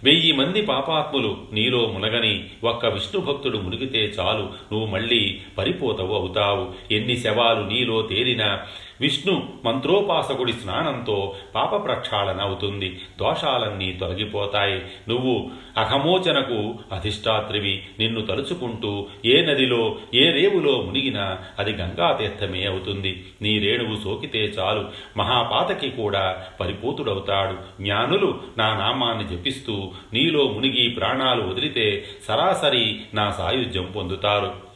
వెయ్యి 0.04 0.32
మంది 0.32 0.62
పాపాత్ములు 0.62 1.38
నీలో 1.52 1.86
మునగని 1.86 2.44
ఒక్క 2.64 2.86
విష్ణు 2.86 3.20
భక్తుడు 3.20 3.58
మునిగితే 3.58 3.98
చాలు. 3.98 4.42
నువ్వు 4.72 4.86
మళ్ళీ 4.86 5.40
పరిపోతవు 5.58 6.14
అవుతావు. 6.14 6.94
ఎన్ని 6.94 7.16
శవాలు 7.16 7.66
నీలో 7.66 8.02
తేలినా 8.02 8.60
విష్ణు 9.00 9.48
మంత్రోపాసకుడి 9.64 10.52
స్నానంతో 10.52 11.34
పాప 11.54 11.84
ప్రక్షాళన 11.84 12.40
అవుతుంది. 12.40 13.00
దోషాలన్నీ 13.18 13.92
తొలగిపోతాయి. 13.92 14.82
నువ్వు 15.08 15.50
అహమోచనకు 15.76 16.74
అధిష్టాత్రివి. 16.92 17.82
నిన్ను 17.98 18.26
తలుచుకుంటూ 18.26 19.06
ఏ 19.24 19.42
నదిలో 19.42 19.96
ఏ 20.14 20.30
రేవులో 20.30 20.82
మునిగినా 20.82 21.38
అది 21.58 21.72
గంగాతీర్థమే 21.72 22.66
అవుతుంది. 22.66 23.26
నీ 23.42 23.58
రేణువు 23.58 23.96
సోకితే 24.04 24.44
చాలు. 24.44 24.88
మహాపాతకి 25.16 25.90
కూడా 25.90 26.44
పరిపూతుడవుతాడు. 26.60 27.82
జ్ఞానులు 27.82 28.40
నా 28.58 28.76
నామాన్ని 28.76 29.36
జపిస్తూ 29.36 29.92
నీలో 30.12 30.48
మునిగి 30.48 30.88
ప్రాణాలు 30.88 31.42
వదిలితే 31.42 32.04
సరాసరి 32.28 33.00
నా 33.14 33.30
సాయుధ్యం 33.30 33.92
పొందుతారు. 33.96 34.67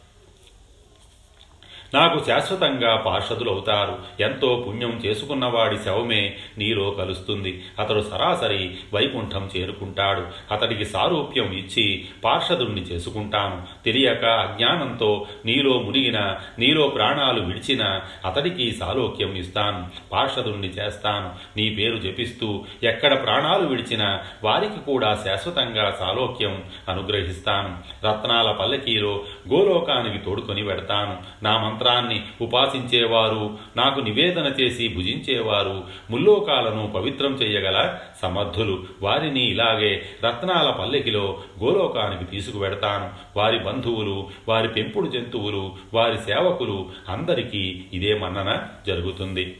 నాకు 1.95 2.25
శాశ్వతంగా 2.27 2.97
పార్షదులవుతారు. 2.97 3.99
ఎంతో 4.21 4.65
పుణ్యం 4.69 5.03
చేసుకున్నవాడి 5.07 5.79
శవమే 5.79 6.37
నీలో 6.59 6.91
కలుస్తుంది. 6.91 7.65
అతడు 7.79 8.01
సరాసరి 8.01 8.77
వైకుంఠం 8.95 9.51
చేరుకుంటాడు. 9.57 10.27
అతడికి 10.53 10.85
సారూప్యం 10.85 11.53
ఇచ్చి 11.53 12.05
పార్షదుణ్ణి 12.25 12.81
చేసుకుంటాను. 12.81 13.63
తెలియక 13.85 14.25
అజ్ఞానంతో 14.25 15.27
నీలో 15.47 15.79
మునిగిన 15.79 16.37
నీలో 16.59 16.89
ప్రాణాలు 16.89 17.41
విడిచిన 17.41 18.01
అతడికి 18.27 18.73
సాలోక్యం 18.73 19.35
ఇస్తాను. 19.35 19.87
పార్షదుణ్ణి 20.13 20.69
చేస్తాను. 20.69 21.31
నీ 21.57 21.75
పేరు 21.75 21.97
జపిస్తూ 21.97 22.65
ఎక్కడ 22.83 23.23
ప్రాణాలు 23.23 23.67
విడిచినా 23.67 24.21
వారికి 24.45 24.81
కూడా 24.87 25.15
శాశ్వతంగా 25.25 25.97
సాలోక్యం 26.01 26.65
అనుగ్రహిస్తాను. 26.89 27.79
రత్నాల 28.07 28.53
పల్లకీలో 28.53 29.25
గోలోకానికి 29.53 30.19
తోడుకొని 30.19 30.65
పెడతాను. 30.65 31.45
నా 31.45 31.59
మంత్రాన్ని 31.83 32.23
ఉపాసించేవారు 32.41 33.59
నాకు 33.77 34.01
నివేదన 34.01 34.55
చేసి 34.61 34.89
భుజించేవారు 34.89 35.85
ముల్లోకాలను 36.11 36.93
పవిత్రం 36.95 37.33
చేయగల 37.35 37.99
సమర్థులు. 38.23 38.85
వారిని 39.03 39.51
ఇలాగే 39.51 40.03
రత్నాల 40.25 40.71
పల్లెకిలో 40.71 41.43
గోలోకానికి 41.63 42.25
తీసుకువెడతాను. 42.25 43.39
వారి 43.39 43.59
బంధువులు 43.59 44.31
వారి 44.49 44.69
పెంపుడు 44.69 45.07
జంతువులు 45.07 45.75
వారి 45.95 46.19
సేవకులు 46.19 46.91
అందరికీ 47.09 47.85
ఇదే 47.93 48.15
మన్నన 48.15 48.63
జరుగుతుంది. 48.87 49.57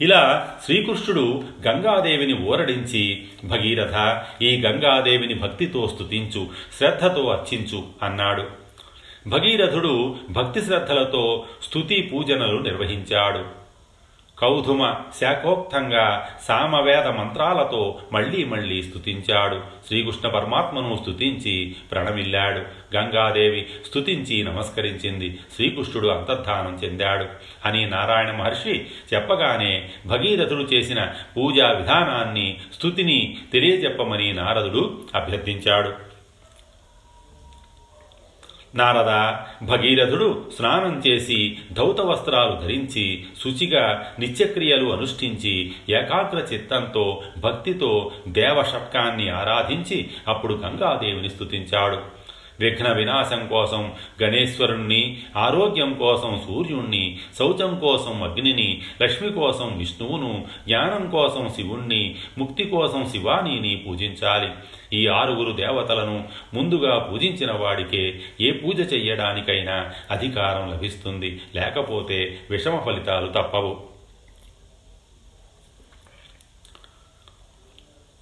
ఇలా 0.00 0.50
శ్రీకృష్ణుడు 0.64 1.42
గంగాదేవిని 1.68 2.34
ఊరడించి 2.34 3.24
భగీరథ 3.44 4.22
ఈ 4.42 4.60
గంగాదేవిని 4.60 5.34
భక్తితో 5.34 5.88
స్తుతించు 5.88 6.48
శ్రద్ధతో 6.78 7.22
అర్చించు 7.28 7.84
అన్నాడు. 8.02 8.59
భగీరథుడు 9.26 10.16
భక్తి 10.30 10.62
శ్రద్ధలతో 10.62 11.44
స్తుతి 11.62 12.10
పూజనలు 12.12 12.58
నిర్వహించాడు. 12.58 13.60
కౌధుమ 14.38 14.94
శాఖోక్తంగా 15.20 16.28
సామవేద 16.48 17.06
మంత్రాలతో 17.06 17.98
మళ్ళీ 18.12 18.44
మళ్ళీ 18.44 18.82
స్తుతించాడు. 18.82 19.60
శ్రీకృష్ణ 19.86 20.28
పరమాత్మను 20.28 20.98
స్థుతించి 21.02 21.76
ప్రణమిల్లాడు. 21.92 22.60
గంగాదేవి 22.96 23.66
స్థుతించి 23.86 24.42
నమస్కరించింది. 24.42 25.38
శ్రీకృష్ణుడు 25.54 26.08
అంతర్ధానం 26.08 26.80
చెందాడు. 26.84 27.26
అని 27.64 27.90
నారాయణ 27.90 28.30
మహర్షి 28.30 28.86
చెప్పగానే 29.14 29.90
భగీరథుడు 30.06 30.62
చేసిన 30.62 31.06
పూజా 31.36 31.68
విధానాన్ని 31.68 32.58
స్థుతిని 32.74 33.36
తెలియజెప్పమని 33.52 34.32
నారదుడు 34.32 35.00
అభ్యర్థించాడు. 35.14 36.09
నారద 38.74 39.12
భగీరథుడు 39.64 40.44
స్నానం 40.56 41.02
చేసి 41.06 41.56
ధౌత 41.72 42.00
వస్త్రాలు 42.00 42.66
ధరించి 42.66 43.24
శుచిగా 43.42 43.84
నిత్యక్రియలు 44.18 44.84
అనుష్ఠించి 44.84 45.54
ఏకాగ్ర 45.90 46.38
చిత్తంతో 46.52 47.22
భక్తితో 47.38 48.12
దేవషట్కాన్ని 48.28 49.28
ఆరాధించి 49.30 50.10
అప్పుడు 50.28 50.54
గంగాదేవిని 50.54 51.28
స్థుతించాడు 51.28 52.19
విఘ్న 52.60 52.92
వినాశం 52.92 53.46
కోసం 53.46 53.92
గణేశ్వరుణ్ణి 54.22 55.18
ఆరోగ్యం 55.36 55.94
కోసం 55.94 56.42
సూర్యుణ్ణి 56.46 57.18
శౌచం 57.38 57.78
కోసం 57.78 58.22
అగ్నిని 58.22 58.82
లక్ష్మి 59.02 59.32
కోసం 59.32 59.78
విష్ణువును 59.78 60.44
జ్ఞానం 60.66 61.10
కోసం 61.10 61.48
శివుణ్ణి 61.48 62.16
ముక్తి 62.38 62.64
కోసం 62.64 63.08
శివానీని 63.08 63.76
పూజించాలి. 63.76 64.50
ఈ 64.92 65.06
ఆరుగురు 65.06 65.52
దేవతలను 65.52 66.24
ముందుగా 66.54 66.98
పూజించిన 66.98 67.52
వాడికే 67.52 68.20
ఏ 68.40 68.50
పూజ 68.52 68.92
చెయ్యడానికైనా 68.92 69.90
అధికారం 70.10 70.70
లభిస్తుంది. 70.70 71.40
లేకపోతే 71.54 72.38
విషమ 72.50 72.78
ఫలితాలు 72.78 73.26
తప్పవు. 73.26 73.89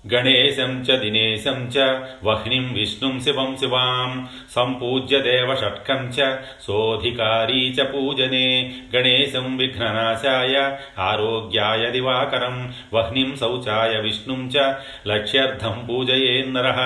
गणेशं 0.06 0.82
च 0.84 0.96
दिनेशं 1.00 1.68
च 1.74 1.84
वह्निं 2.24 2.62
विष्णुं 2.74 3.18
शिवं 3.20 3.56
शिवां 3.60 4.24
सम्पूज्य 4.54 5.18
देवषट्कं 5.20 6.10
च 6.10 6.28
सोऽधिकारी 6.66 7.70
च 7.76 7.86
पूजने 7.92 8.46
गणेशं 8.92 9.56
विघ्ननाशाय 9.58 10.54
आरोग्याय 11.06 11.90
दिवाकरं 11.92 12.60
वह्निं 12.92 13.34
शौचाय 13.40 14.00
विष्णुं 14.02 14.38
च 14.54 14.66
लक्ष्यर्थं 15.06 15.84
पूजयेन्नरः 15.86 16.80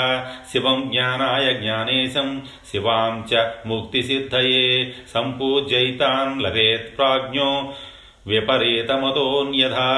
शिवं 0.53 0.89
ज्ञानाय 0.91 1.53
ज्ञानेशं 1.61 2.39
शिवां 2.71 3.11
च 3.33 3.45
मुक्तिसिद्धये 3.67 4.63
सम्पूज्यैतान् 5.13 6.41
लभेत् 6.47 6.95
प्राज्ञो 6.97 7.51
व्यपरीतमतोऽन्यथा 8.27 9.91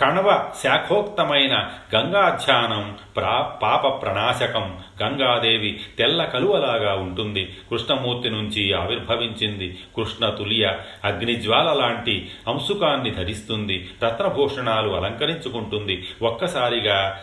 కణవ 0.00 0.50
శాఖోక్తమైన 0.62 1.68
గంగాధ్యానం 1.94 2.96
ప్రా 3.16 3.40
పాప 3.40 4.02
ప్రణాశకం. 4.02 4.78
గంగాదేవి 5.02 5.80
తెల్ల 5.98 6.24
కలువలాగా 6.24 6.94
ఉంటుంది. 6.94 7.56
కృష్ణమూర్తి 7.70 8.30
నుంచి 8.30 8.72
ఆవిర్భవించింది 8.72 9.78
కృష్ణ 9.96 10.28
తులియ. 10.28 10.72
అగ్నిజ్వాల 11.04 11.72
లాంటి 11.72 12.30
అంశుకాన్ని 12.48 13.10
ధరిస్తుంది. 13.10 13.90
రత్నభూషణాలు 14.04 14.90
అలంకరించుకుంటుంది. 14.90 16.08
ఒక్కసారిగా 16.22 17.20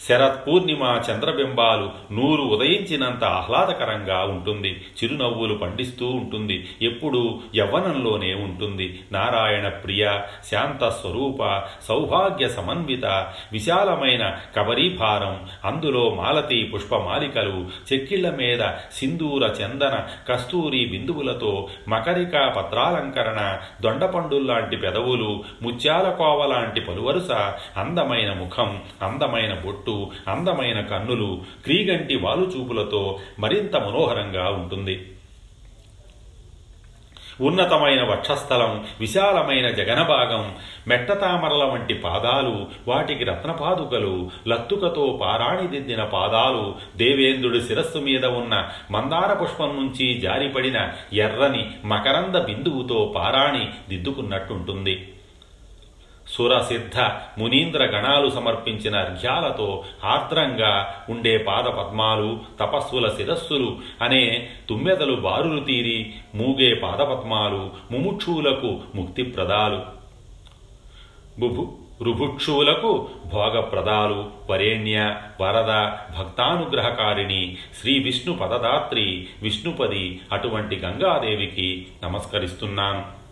శరత్ 0.00 0.48
పూర్ణిమ 0.48 1.00
చంద్రబింబాలు 1.10 1.90
నూరు 2.12 2.42
ఉదయించినంత 2.42 3.24
ఆహ్లాదకరంగా 3.24 4.22
ఉంటుంది. 4.24 4.70
చిరునవ్వులు 4.70 5.54
పండిస్తూ 5.54 6.06
ఉంటుంది. 6.06 6.68
ఎప్పుడూ 6.82 7.40
యవ్వనంలోనే 7.54 8.34
ఉంటుంది. 8.34 9.00
నారాయణ 9.12 9.68
ప్రియ 9.68 10.20
శాంత 10.50 10.88
స్వరూప 10.88 11.62
సౌభాగ్య 11.88 12.48
సమన్విత 12.48 13.06
విశాలమైన 13.52 14.36
కబరీభారం 14.56 15.48
అందులో 15.64 16.10
మాలతి 16.10 16.70
పుష్పమాలికలు 16.74 17.66
చెక్కిళ్ళ 17.92 18.30
మీద 18.30 18.62
సింధూర 18.92 19.42
చందన 19.42 20.04
కస్తూరి 20.28 20.86
బిందువులతో 20.86 21.68
మకరిక 21.88 22.48
పత్రాలంకరణ 22.48 23.58
దొండపండుల్లాంటి 23.82 24.76
పెదవులు 24.76 25.44
ముత్యాల 25.62 26.10
కోవలాంటి 26.10 26.80
పలువరుస 26.80 27.32
అందమైన 27.76 28.32
ముఖం 28.32 28.80
అందమైన 29.02 29.54
బొట్టు 29.54 29.83
అందమైన 30.28 30.80
కన్నులు 30.80 31.42
క్రీగంటి 31.64 32.16
వాలుచూపులతో 32.16 33.18
మరింత 33.38 33.76
మనోహరంగా 33.76 34.48
ఉంటుంది. 34.48 35.10
ఉన్నతమైన 37.40 38.02
వక్షస్థలం 38.02 38.86
విశాలమైన 39.00 39.70
జగనభాగం 39.70 40.54
మెట్టతామరల 40.88 41.64
వంటి 41.64 41.94
పాదాలు 41.94 42.66
వాటికి 42.88 43.24
రత్నపాదుకలు 43.24 44.30
లత్తుకతో 44.48 45.18
పారాణిదిద్దిన 45.22 46.04
పాదాలు 46.04 46.74
దేవేంద్రుడి 46.96 47.62
శిరస్సు 47.62 47.98
మీద 47.98 48.24
ఉన్న 48.24 48.68
మందార 48.90 49.32
పుష్పం 49.32 49.68
నుంచి 49.68 50.20
జారిపడిన 50.20 50.90
ఎర్రని 51.12 51.70
మకరంద 51.84 52.36
బిందువుతో 52.36 53.12
పారాణి 53.16 53.68
దిద్దుకున్నట్టుంటుంది. 53.88 55.13
సురసిద్ధ 56.34 56.98
మునీంద్ర 57.38 57.84
గణాలు 57.84 58.30
సమర్పించిన 58.30 58.96
అర్ఘ్యాలతో 58.96 59.84
ఆర్ద్రంగా 60.04 60.94
ఉండే 61.10 61.38
పాద 61.38 61.64
పద్మాలు 61.64 62.40
తపస్సుల 62.60 63.08
శిరస్సులు 63.16 63.78
అనే 64.02 64.50
తుమ్మెదలు 64.68 65.14
బారులు 65.14 65.64
తీరి 65.64 66.12
మూగే 66.34 66.74
పాదపద్మాలు 66.74 67.70
ముముక్షువులకు 67.90 68.80
ముక్తిప్రదాలు. 68.94 69.82
బుభు 71.38 71.72
రుభుక్షువులకు 72.02 73.08
భోగప్రదాలు. 73.32 74.30
వరేణ్య 74.50 75.16
వరద 75.40 75.72
భక్తానుగ్రహకారిణి 76.18 77.56
శ్రీ 77.80 77.98
విష్ణు 77.98 78.34
పదదాత్రి 78.34 79.26
విష్ణుపది 79.42 80.20
అటువంటి 80.32 80.76
గంగాదేవికి 80.76 81.86
నమస్కరిస్తున్నాను 82.04 83.23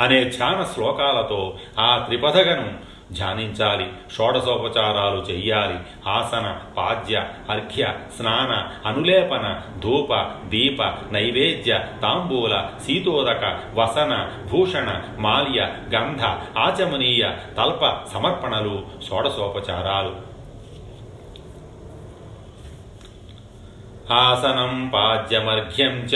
అనే 0.00 0.24
ధ్యాన 0.24 0.66
శ్లోకాలతో 0.74 1.56
ఆ 1.78 1.98
త్రిపథగను 2.06 2.98
ధ్యానించాలి. 3.12 3.90
షోడశోపచారాలు 4.16 5.20
చెయ్యాలి. 5.30 5.78
ఆసన 6.06 6.58
పాద్య 6.76 7.24
అర్ఘ్య 7.50 7.94
స్నాన 8.16 8.68
అనులేపన 8.88 9.60
ధూప 9.78 10.14
దీప 10.48 10.82
నైవేద్య 11.12 11.84
తాంబూల 12.02 12.68
శీతోదక 12.86 13.58
వసన 13.74 14.30
భూషణ 14.52 15.02
మాల్య 15.18 15.60
గంధ 15.94 16.22
ఆచమనీయ 16.58 17.30
తల్ప 17.56 18.08
సమర్పణలు 18.12 18.86
షోడశోపచారాలు. 19.10 20.27
ఆసనం 24.10 24.90
పాద్యమర్ఘ్యం 24.94 25.96
చ 26.12 26.14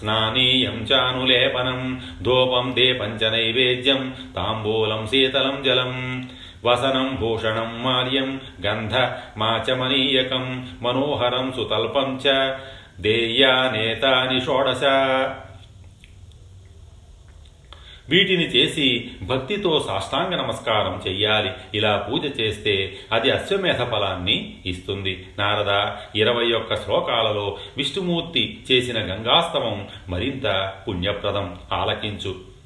స్నానీయం 0.00 0.76
చానులేపనం 0.90 1.80
ధూపం 2.22 2.66
దీపం 2.76 3.12
చ 3.20 3.30
నైవేద్యం 3.30 4.14
తాంబూలం 4.36 5.06
శీతలం 5.06 5.62
జలం 5.62 5.94
వసనం 6.64 7.16
భూషణం 7.20 7.82
మాల్యం 7.82 8.40
గంధ 8.66 8.94
మాచమనీయకం 9.36 10.66
మనోహరం 10.82 11.52
సుతల్పం 11.56 12.20
చ 12.26 12.26
దేయానేతాని 13.00 14.40
షోడశ. 14.40 14.84
వీటిని 18.08 18.46
చేసి 18.46 19.10
భక్తితో 19.22 19.84
సాష్టాంగ 19.88 20.34
నమస్కారం 20.34 21.02
చెయ్యాలి. 21.08 21.50
ఇలా 21.74 21.96
పూజ 21.96 22.40
చేస్తే 22.40 22.96
అది 23.12 23.30
అశ్వమేధ 23.30 23.82
ఫలాన్ని 23.82 24.56
ఇస్తుంది. 24.66 25.26
నారద 25.38 25.90
ఇరవై 26.18 26.52
ఒక్క 26.52 26.74
శ్లోకాలలో 26.74 27.58
విష్ణుమూర్తి 27.76 28.60
చేసిన 28.72 28.98
గంగాస్తవం 28.98 29.88
మరింత 30.08 30.72
పుణ్యప్రదం. 30.88 31.56
ఆలకించు. 31.72 32.57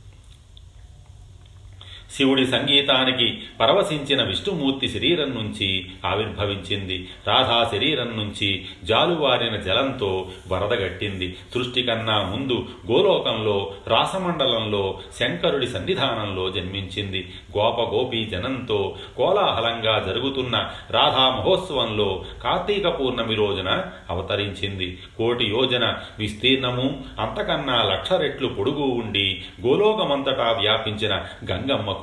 శివుడి 2.12 2.46
సంగీతానికి 2.46 3.42
పరవశించిన 3.60 4.22
విష్ణుమూర్తి 4.22 4.88
శరీరం 4.88 5.30
నుంచి 5.34 5.68
ఆవిర్భవించింది. 6.06 7.08
రాధా 7.28 7.68
శరీరం 7.72 8.10
నుంచి 8.16 8.48
జాలువారిన 8.84 9.56
జలంతో 9.56 10.28
వరదగట్టింది 10.48 11.36
సృష్టి 11.54 11.82
కన్నా 11.82 12.16
ముందు 12.22 12.66
గోలోకంలో 12.90 13.72
రాసమండలంలో 13.88 14.98
శంకరుడి 15.20 15.66
సన్నిధానంలో 15.66 16.50
జన్మించింది. 16.50 17.20
గోపగోపి 17.58 18.24
జనంతో 18.24 18.96
కోలాహలంగా 19.16 20.04
జరుగుతున్న 20.06 20.56
రాధా 20.90 21.24
మహోత్సవంలో 21.30 22.24
కార్తీక 22.42 23.00
పూర్ణమి 23.00 23.34
రోజున 23.34 23.70
అవతరించింది. 24.10 24.98
కోటి 25.18 25.44
యోజన 25.44 25.84
విస్తీర్ణము 26.18 26.86
అంతకన్నా 27.20 27.82
లక్ష 27.82 28.12
రెట్లు 28.12 28.48
పొడుగు 28.48 28.86
ఉండి 29.00 29.26
గోలోకమంతటా 29.66 30.48
వ్యాపించిన 30.60 31.14
గంగమ్మకు 31.50 32.01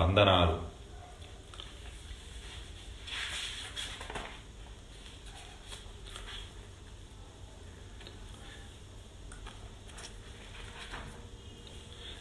వందనాలు. 0.00 0.70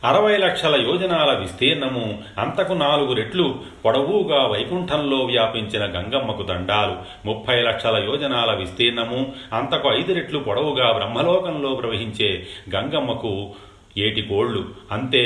అరవై 0.03 0.37
లక్షల 0.37 0.75
యోజనాల 0.75 1.37
విస్తీర్ణము 1.39 2.03
అంతకు 2.37 2.73
నాలుగు 2.73 3.13
రెట్లు 3.13 3.59
పొడవుగా 3.85 4.45
వైకుంఠంలో 4.45 5.25
వ్యాపించిన 5.25 5.83
గంగమ్మకు 5.85 6.43
దండాలు. 6.43 6.95
ముప్పై 7.25 7.61
లక్షల 7.61 7.97
యోజనాల 7.97 8.51
విస్తీర్ణము 8.53 9.33
అంతకు 9.53 9.89
ఐదు 9.93 10.13
రెట్లు 10.13 10.39
పొడవుగా 10.39 10.91
బ్రహ్మలోకంలో 10.91 11.75
ప్రవహించే 11.75 12.47
గంగమ్మకు 12.75 13.53
ఏటికోళ్ళు 13.97 14.73
అంతే 14.91 15.23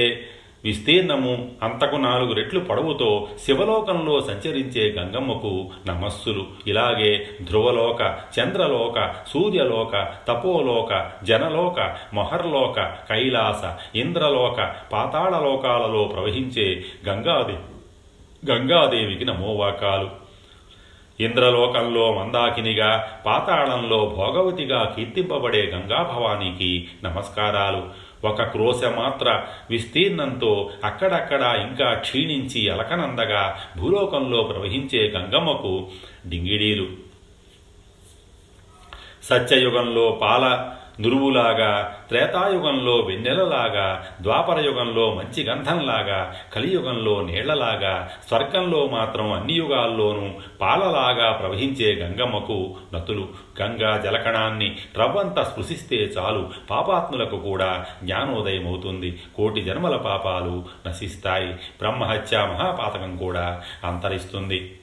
విస్తీర్ణము 0.64 1.52
అంతకు 1.64 1.96
నాలుగు 1.96 2.34
రెట్లు 2.34 2.60
పొడవుతో 2.60 3.28
శివలోకంలో 3.46 4.22
సంచరించే 4.22 4.96
గంగమ్మకు 5.00 5.70
నమస్సులు. 5.88 6.46
ఇలాగే 6.68 7.28
ధ్రువలోక 7.42 8.18
చంద్రలోక 8.40 9.14
సూర్యలోక 9.28 10.08
తపోలోక 10.28 11.12
జనలోక 11.24 11.96
మొహర్లోక 12.14 12.80
కైలాస 12.82 13.96
ఇంద్రలోక 13.96 14.76
పాతాళలోకాలలో 14.94 16.04
ప్రవహించే 16.04 16.86
గంగాదేవి 17.08 17.74
గంగాదేవికి 18.52 19.26
నమోవాకాలు. 19.26 20.24
ఇంద్రలోకంలో 21.20 22.14
మందాకినిగా 22.14 23.22
పాతాళంలో 23.26 24.14
భోగవతిగా 24.18 24.94
కీర్తింపబడే 24.96 25.66
గంగాభవానికి 25.66 26.88
నమస్కారాలు. 27.04 28.13
ఒక 28.26 28.44
క్రోశ 28.44 28.84
మాత్ర 28.84 29.44
విస్తీర్ణంతో 29.70 30.70
అక్కడక్కడ 30.84 31.42
ఇంకా 31.42 31.94
క్షీణించి 31.94 32.70
అలకనందగా 32.70 33.60
భూలోకంలో 33.78 34.44
ప్రవహించే 34.44 35.12
గంగమ్మకు 35.12 35.88
డింగిడీలు. 36.28 36.88
సత్యయుగంలో 39.24 40.20
పాల 40.22 40.76
నురువులాగా 41.00 41.98
త్రేతాయుగంలో 42.10 42.96
వెన్నెలలాగా 42.96 44.06
ద్వాపరయుగంలో 44.22 45.14
మంచి 45.14 45.44
గంధంలాగా 45.44 46.36
కలియుగంలో 46.54 47.22
నీళ్ళలాగా 47.22 48.10
స్వర్గంలో 48.28 48.88
మాత్రం 48.88 49.32
అన్ని 49.32 49.54
యుగాల్లోనూ 49.54 50.30
పాలలాగా 50.62 51.32
ప్రవహించే 51.32 51.96
గంగమ్మకు 51.96 52.76
నతులు. 52.94 53.28
గంగా 53.62 53.98
జలకణాన్ని 53.98 54.76
రవ్వంత 55.00 55.40
స్పృశిస్తే 55.40 55.96
చాలు 55.96 56.50
పాపాత్ములకు 56.70 57.38
కూడా 57.38 57.86
జ్ఞానోదయమవుతుంది. 58.04 59.22
కోటి 59.36 59.62
జన్మల 59.62 59.96
పాపాలు 59.96 60.66
నశిస్తాయి. 60.88 61.54
బ్రహ్మహత్య 61.54 62.38
మహాపాతకం 62.38 63.18
కూడా 63.18 63.62
అంతరిస్తుంది. 63.84 64.80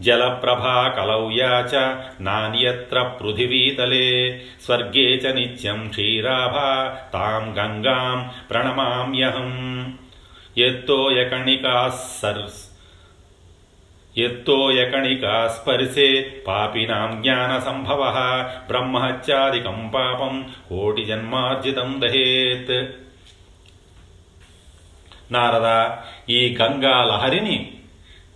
జలప్రభా 0.00 0.88
కలౌ 0.88 1.30
యా 1.32 1.68
చ 1.74 1.74
నాన్యత్ర 2.20 3.02
పృథివీతలే. 3.02 4.40
స్వర్గే 4.64 5.10
చ 5.14 5.34
నిత్యం 5.34 5.88
క్షీరాభా 5.88 6.98
తాం 7.12 7.58
గంగాం 7.58 8.30
ప్రణమామ్యహం. 8.50 9.50
ఎత్తోయకణికా 10.58 11.88
సర్స్ 12.22 12.70
ఎత్తోయకణికా 14.18 15.48
స్పర్శే 15.48 16.42
పాపినాం 16.46 17.22
జ్ఞాన 17.22 17.58
సంభవ 17.58 18.02
బ్రహ్మహత్యాదికం 18.66 19.92
పాపం 19.94 20.50
కోటి 20.68 21.04
జన్మార్జితం 21.04 22.00
దహేత్. 22.04 22.88
నారద 25.32 25.90
ఈ 26.30 26.56
గంగా 26.60 27.04
లహరిని 27.04 27.70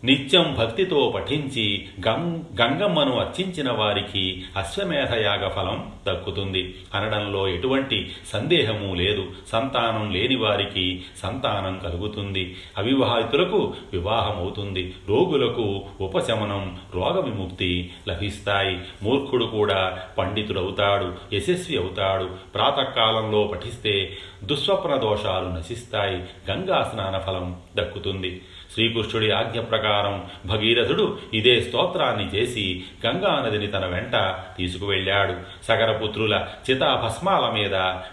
నిత్యం 0.04 0.56
భక్తితో 0.58 1.12
పఠించి 1.16 1.86
గం 2.08 2.44
గంగమ్మను 2.60 3.18
అర్చించిన 3.18 3.72
వారికి 3.72 4.44
అశ్వమేధయాగ 4.56 5.48
ఫలం 5.48 5.92
దక్కుతుంది. 6.08 6.74
అనడంలో 6.94 7.48
ఎటువంటి 7.48 8.12
సందేహము 8.32 8.94
లేదు. 8.94 9.26
సంతానం 9.52 10.12
లేని 10.12 10.36
వారికి 10.36 11.02
సంతానం 11.22 11.78
కలుగుతుంది. 11.78 12.56
అవివాహితులకు 12.78 13.74
వివాహమవుతుంది. 13.92 14.94
రోగులకు 15.08 15.82
ఉపశమనం 16.00 16.78
రోగ 16.94 17.20
విముక్తి 17.20 17.92
లభిస్తాయి. 18.08 18.78
మూర్ఖుడు 19.02 19.44
కూడా 19.44 19.98
పండితుడవుతాడు 20.18 21.14
యశస్వి 21.32 21.78
అవుతాడు. 21.78 22.30
ప్రాతకాలంలో 22.54 23.44
పఠిస్తే 23.44 24.16
దుస్వప్న 24.44 24.96
దోషాలు 24.96 25.48
నశిస్తాయి. 25.48 26.16
గంగా 26.50 26.90
స్నాన 26.92 27.18
ఫలం 27.18 27.56
దక్కుతుంది. 27.76 28.40
శ్రీకృష్ణుడి 28.74 29.30
ఆజ్ఞ 29.30 29.60
ప్రకారం 29.60 30.24
భగీరథుడు 30.46 31.18
ఇదే 31.34 31.60
స్తోత్రాన్ని 31.60 32.26
చేసి 32.34 32.82
గంగానదిని 33.06 33.66
తన 33.66 33.87
వెంట 33.87 34.34
తీసుకువెళ్ళాడు. 34.58 35.34
సగరపుత్రుల 35.64 36.46
చితాభస్మాల 36.70 37.50
మీద 37.50 37.70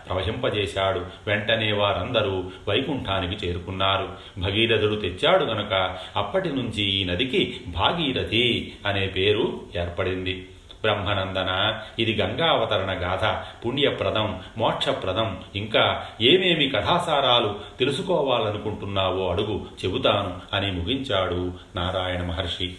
ప్రవహింపజేశాడు. 0.07 1.05
వెంటనే 1.27 1.71
వారందరూ 1.71 2.43
వైకుంఠానికి 2.67 3.47
చేరుకున్నారు. 3.47 4.09
భగీరథుడు 4.37 4.95
తెచ్చాడు 4.95 5.45
గనుక 5.45 5.97
అప్పటి 6.15 6.49
నుంచి 6.49 6.83
ఈ 6.83 7.03
నదికి 7.03 7.61
భాగీరథి 7.67 8.71
అనే 8.87 9.07
పేరు 9.07 9.61
ఏర్పడింది. 9.75 10.47
బ్రహ్మనందన 10.81 11.79
ఇది 11.99 12.21
గంగావతరణ 12.21 12.91
గాథ. 12.91 13.43
పుణ్యప్రదం 13.65 14.39
మోక్షప్రదం. 14.57 15.37
ఇంకా 15.55 16.05
ఏమేమి 16.21 16.69
కథాసారాలు 16.69 17.59
తెలుసుకోవాలనుకుంటున్నావో 17.79 19.31
అడుగు 19.31 19.65
చెబుతాను 19.85 20.39
అని 20.53 20.71
ముగించాడు 20.71 21.53
నారాయణ 21.75 22.21
మహర్షి. 22.21 22.75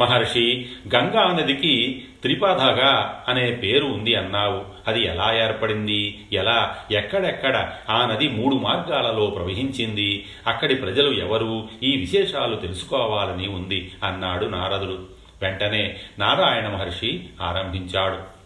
మహర్షి 0.00 0.66
గంగా 0.94 1.32
నదికి 1.32 2.04
త్రిపాధగా 2.22 3.24
అనే 3.28 3.50
పేరు 3.50 3.84
ఉంది 3.84 4.14
అన్నావు. 4.14 4.64
అది 4.86 5.04
ఎలా 5.04 5.44
ఏర్పడింది? 5.44 6.26
ఎలా 6.32 6.76
ఎక్కడెక్కడ 6.90 7.72
ఆ 7.90 8.06
నది 8.06 8.28
మూడు 8.28 8.54
మార్గాలలో 8.54 9.26
ప్రవహించింది? 9.26 10.26
అక్కడి 10.46 10.74
ప్రజలు 10.74 11.10
ఎవరు? 11.20 11.68
ఈ 11.82 11.96
విశేషాలు 11.96 12.56
తెలుసుకోవాలని 12.56 13.48
ఉంది 13.48 13.92
అన్నాడు 14.04 14.46
నారదుడు. 14.46 14.98
వెంటనే 15.42 15.96
నారాయణ 16.18 16.68
మహర్షి 16.68 17.24
ఆరంభించాడు. 17.42 18.38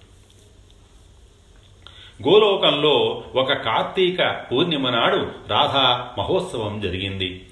గోలోకంలో 2.29 3.25
ఒక 3.35 3.53
కార్తీక 3.53 4.37
పూర్ణిమ 4.53 4.91
నాడు 4.91 5.33
రాధా 5.49 6.09
మహోత్సవం 6.19 6.81
జరిగింది. 6.81 7.43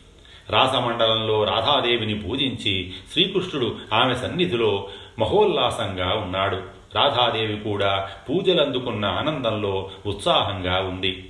రాసమండలంలో 0.50 1.44
రాధాదేవిని 1.44 2.14
పూజించి 2.14 2.92
శ్రీకృష్ణుడు 3.12 3.76
ఆమె 3.92 4.14
సన్నిధిలో 4.14 4.88
మహోల్లాసంగా 5.18 6.14
ఉన్నాడు. 6.14 6.56
రాధాదేవి 6.94 7.56
కూడా 7.56 8.08
పూజలందుకున్న 8.30 9.04
ఆనందంలో 9.04 9.90
ఉత్సాహంగా 10.06 10.80
ఉంది. 10.80 11.26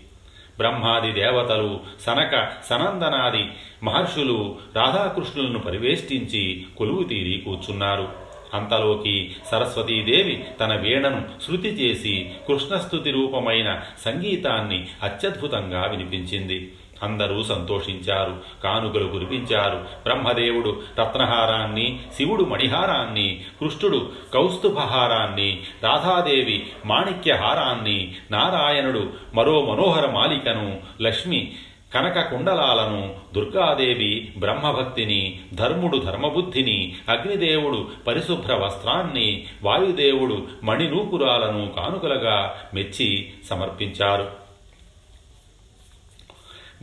బ్రహ్మాది 0.59 1.13
దేవతలు 1.13 1.81
సనక 2.07 2.49
సనందనాది 2.71 3.45
మహర్షులు 3.83 4.59
రాధాకృష్ణులను 4.77 5.59
పరివేష్టించి 5.59 6.67
కొలువు 6.79 7.03
తీరి 7.03 7.43
కూర్చున్నారు. 7.45 8.09
అంతలోకి 8.55 9.33
సరస్వతీదేవి 9.51 10.45
తన 10.61 10.75
వీణను 10.75 11.23
శృతి 11.47 11.69
చేసి 11.69 12.31
కృష్ణస్థుతి 12.49 13.11
రూపమైన 13.11 13.81
సంగీతాన్ని 14.05 14.87
అత్యద్భుతంగా 15.03 15.87
వినిపించింది. 15.87 16.73
అందరూ 17.03 17.43
సంతోషించారు 17.43 18.37
కానుకలు 18.65 19.09
కురిపించారు. 19.09 19.77
బ్రహ్మదేవుడు 20.03 20.83
రత్నహారాన్ని 21.01 22.01
శివుడు 22.17 22.45
మణిహారాన్ని 22.45 23.41
కృష్ణుడు 23.61 24.09
కౌస్తుభహారాన్ని 24.35 25.59
రాధాదేవి 25.83 26.67
మాణిక్యహారాన్ని 26.87 28.15
నారాయణుడు 28.31 29.11
మరో 29.35 29.61
మనోహర 29.61 30.11
మాలికను 30.11 30.81
లక్ష్మి 31.03 31.53
కనక 31.95 32.31
కుండలాలను 32.31 33.15
దుర్గాదేవి 33.35 34.33
బ్రహ్మభక్తిని 34.39 35.41
ధర్ముడు 35.55 35.99
ధర్మబుద్ధిని 35.99 36.95
అగ్నిదేవుడు 37.09 37.89
పరిశుభ్ర 38.07 38.55
వస్త్రాన్ని 38.55 39.45
వాయుదేవుడు 39.63 40.47
మణినూపురాలను 40.63 41.69
కానుకలుగా 41.69 42.55
మెచ్చి 42.75 43.33
సమర్పించారు. 43.51 44.40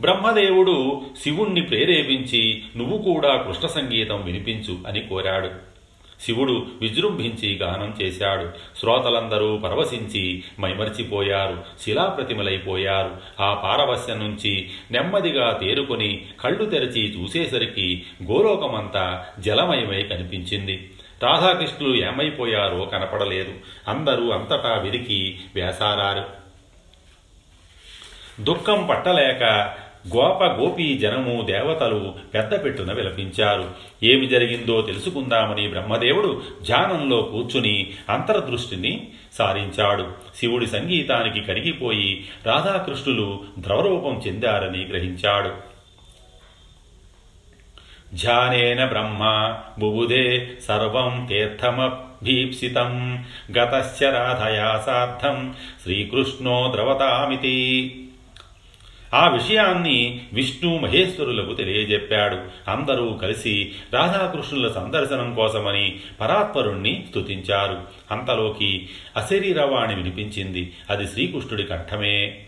బ్రహ్మదేవుడు 0.00 1.02
శివుణ్ణి 1.22 1.60
ప్రేరేపించి 1.60 2.62
నువ్వు 2.76 2.98
కూడా 2.98 3.36
కృష్ణ 3.36 3.66
సంగీతం 3.66 4.22
వినిపించు 4.22 4.78
అని 4.86 5.00
కోరాడు. 5.00 5.50
శివుడు 6.20 6.66
విజృంభించి 6.80 7.56
గానం 7.56 7.96
చేశాడు. 8.02 8.50
శ్రోతలందరూ 8.78 9.56
పరవశించి 9.56 10.44
మైమర్చిపోయారు. 10.60 11.64
శిలాప్రతిమలైపోయారు. 11.80 13.16
ఆ 13.40 13.54
పారవశ్యం 13.54 14.18
నుంచి 14.18 14.70
నెమ్మదిగా 14.90 15.58
తేరుకొని 15.62 16.26
కళ్ళు 16.40 16.64
తెరచి 16.64 17.22
చూసేసరికి 17.22 18.02
గోలోకమంతా 18.22 19.26
జలమయమై 19.40 20.02
కనిపించింది. 20.02 20.90
రాధాకృష్ణులు 21.22 22.04
ఏమైపోయారో 22.04 22.84
కనపడలేదు. 22.84 23.52
అందరూ 23.88 24.30
అంతటా 24.30 24.78
విరికి 24.78 25.40
వేసారారు. 25.54 26.38
దుఃఖం 28.42 28.86
పట్టలేక 28.90 29.74
గోప 30.16 30.44
గోపీ 30.44 30.98
జనము 30.98 31.42
దేవతలు 31.42 32.14
పెద్ద 32.34 32.64
పెట్టున 32.64 32.92
విలపించారు. 32.92 33.70
ఏమి 34.02 34.26
జరిగిందో 34.26 34.80
తెలుసుకుందామని 34.80 35.68
బ్రహ్మదేవుడు 35.68 36.42
ధ్యానంలో 36.62 37.22
కూర్చుని 37.22 37.90
అంతర్దృష్టిని 38.08 39.08
సారించాడు. 39.32 40.06
శివుడి 40.36 40.66
సంగీతానికి 40.66 41.40
కరిగిపోయి 41.40 42.24
రాధాకృష్ణులు 42.46 43.40
ద్రవరూపం 43.58 44.22
చెందారని 44.26 44.84
గ్రహించాడు. 44.84 45.50
ధ్యానేన 48.14 48.84
బ్రహ్మ 48.84 49.54
బుబుదే 49.78 50.50
సర్వం 50.68 51.26
తీర్థమభీప్సితం 51.26 53.24
గతశ్చ 53.58 54.04
రాధయా 54.04 54.82
సార్థం. 54.86 55.54
శ్రీకృష్ణో 55.82 56.72
ద్రవతామితి. 56.74 58.07
ఆ 59.14 59.28
విషయాన్ని 59.28 60.20
విష్ణు 60.32 60.78
మహేశ్వరులకు 60.78 61.54
తెలియజెప్పాడు. 61.54 62.38
అందరూ 62.70 63.12
కలిసి 63.12 63.72
రాధాకృష్ణుల 63.94 64.72
సందర్శనం 64.72 65.34
కోసమని 65.34 65.98
పరాత్పరుణ్ణి 66.20 67.04
స్తుతించారు. 67.08 67.80
అంతలోకి 68.10 68.88
అశరీరవాణి 69.16 69.94
వినిపించింది. 69.94 70.72
అది 70.90 71.06
శ్రీకృష్ణుడి 71.06 71.62
కంఠమే. 71.62 72.44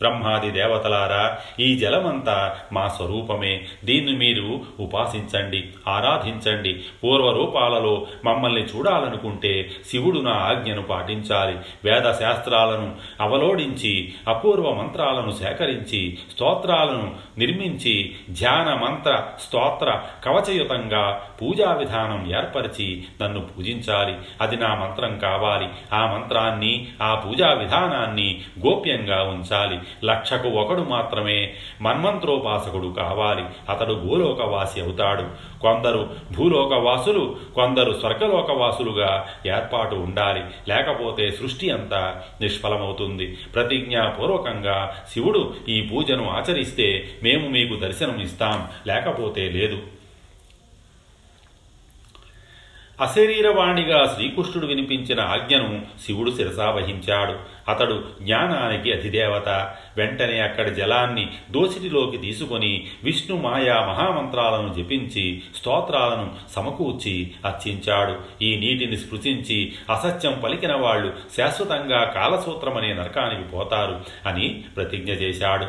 బ్రహ్మాది 0.00 0.50
దేవతలారా 0.50 1.38
ఈ 1.60 1.78
జలమంతా 1.78 2.56
మా 2.72 2.88
స్వరూపమే. 2.88 3.62
దీన్ని 3.84 4.16
మీరు 4.16 4.60
ఉపాసించండి 4.80 5.64
ఆరాధించండి. 5.88 6.82
పూర్వరూపాలలో 7.04 8.06
మమ్మల్ని 8.24 8.62
చూడాలనుకుంటే 8.62 9.70
శివుడు 9.90 10.20
నా 10.20 10.32
ఆజ్ఞను 10.32 10.82
పాటించాలి. 10.82 11.58
వేద 11.84 12.12
శాస్త్రాలను 12.12 12.96
అవలోడించి 13.20 14.12
అపూర్వ 14.28 14.70
మంత్రాలను 14.70 15.30
సేకరించి 15.30 16.18
స్తోత్రాలను 16.34 17.14
నిర్మించి 17.38 18.14
ధ్యాన 18.30 18.74
మంత్ర 18.74 19.22
స్తోత్ర 19.40 20.00
కవచయుతంగా 20.24 21.20
పూజా 21.42 21.72
విధానం 21.72 22.36
ఏర్పరిచి 22.36 23.04
నన్ను 23.22 23.40
పూజించాలి. 23.40 24.14
అది 24.40 24.56
నా 24.56 24.74
మంత్రం 24.74 25.18
కావాలి. 25.18 25.68
ఆ 25.92 26.06
మంత్రాన్ని 26.06 26.86
ఆ 27.02 27.14
పూజా 27.14 27.52
విధానాన్ని 27.52 28.40
గోప్యంగా 28.66 29.22
ఉంచాలి. 29.22 29.78
లక్షకు 30.04 30.48
ఒకడు 30.48 30.82
మాత్రమే 30.82 31.54
మన్మంత్రోపాసకుడు 31.80 32.94
కావాలి. 32.96 33.44
అతడు 33.68 33.94
భూలోకవాసి 33.94 34.80
అవుతాడు. 34.80 35.24
కొందరు 35.60 36.10
భూలోకవాసులు 36.36 37.36
కొందరు 37.54 37.92
స్వర్గలోకవాసులుగా 37.92 39.26
ఏర్పాటు 39.46 39.94
ఉండాలి. 39.94 40.42
లేకపోతే 40.68 41.30
సృష్టి 41.30 41.70
అంతా 41.70 42.22
నిష్ఫలమవుతుంది. 42.40 43.38
ప్రతిజ్ఞాపూర్వకంగా 43.54 44.96
శివుడు 45.12 45.54
ఈ 45.68 45.80
పూజను 45.82 46.30
ఆచరిస్తే 46.30 47.08
మేము 47.22 47.48
మీకు 47.48 47.74
దర్శనం 47.74 48.20
ఇస్తాం 48.20 48.68
లేకపోతే 48.86 49.48
లేదు. 49.48 49.78
అశరీరవాణిగా 53.00 54.12
శ్రీకృష్ణుడు 54.14 54.66
వినిపించిన 54.66 55.20
ఆజ్ఞను 55.20 55.82
శివుడు 56.06 56.30
శిరసావహించాడు 56.30 57.38
అతడు 57.70 58.04
జ్ఞానానికి 58.22 58.92
అధిదేవత. 58.92 59.48
వెంటనే 59.96 60.40
అక్కడి 60.40 60.74
జలాన్ని 60.74 61.30
దోసిటిలోకి 61.50 62.16
తీసుకొని 62.18 62.86
విష్ణు 63.04 63.36
మాయా 63.36 63.74
మహామంత్రాలను 63.74 64.72
జపించి 64.72 65.42
స్తోత్రాలను 65.56 66.30
సమకూర్చి 66.56 67.30
అర్చించాడు. 67.46 68.44
ఈ 68.44 68.56
నీటిని 68.56 68.96
స్పృశించి 68.96 69.72
అసత్యం 69.90 70.40
పలికిన 70.44 70.74
వాళ్ళు 70.74 71.12
శాశ్వతంగా 71.36 72.04
కాలసూత్రమనే 72.04 72.92
నరకానికి 72.92 73.42
పోతారు 73.42 74.00
అని 74.26 74.64
ప్రతిజ్ఞ 74.76 75.10
చేశాడు. 75.10 75.66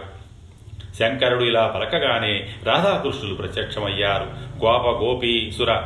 శంకరుడు 0.99 1.43
ఇలా 1.43 1.67
పలకగానే 1.67 2.49
రాధాకృష్ణులు 2.63 3.35
ప్రత్యక్షమయ్యారు. 3.35 4.23
గోప 4.65 5.03
గోపీ 5.03 5.51
సుర 5.51 5.83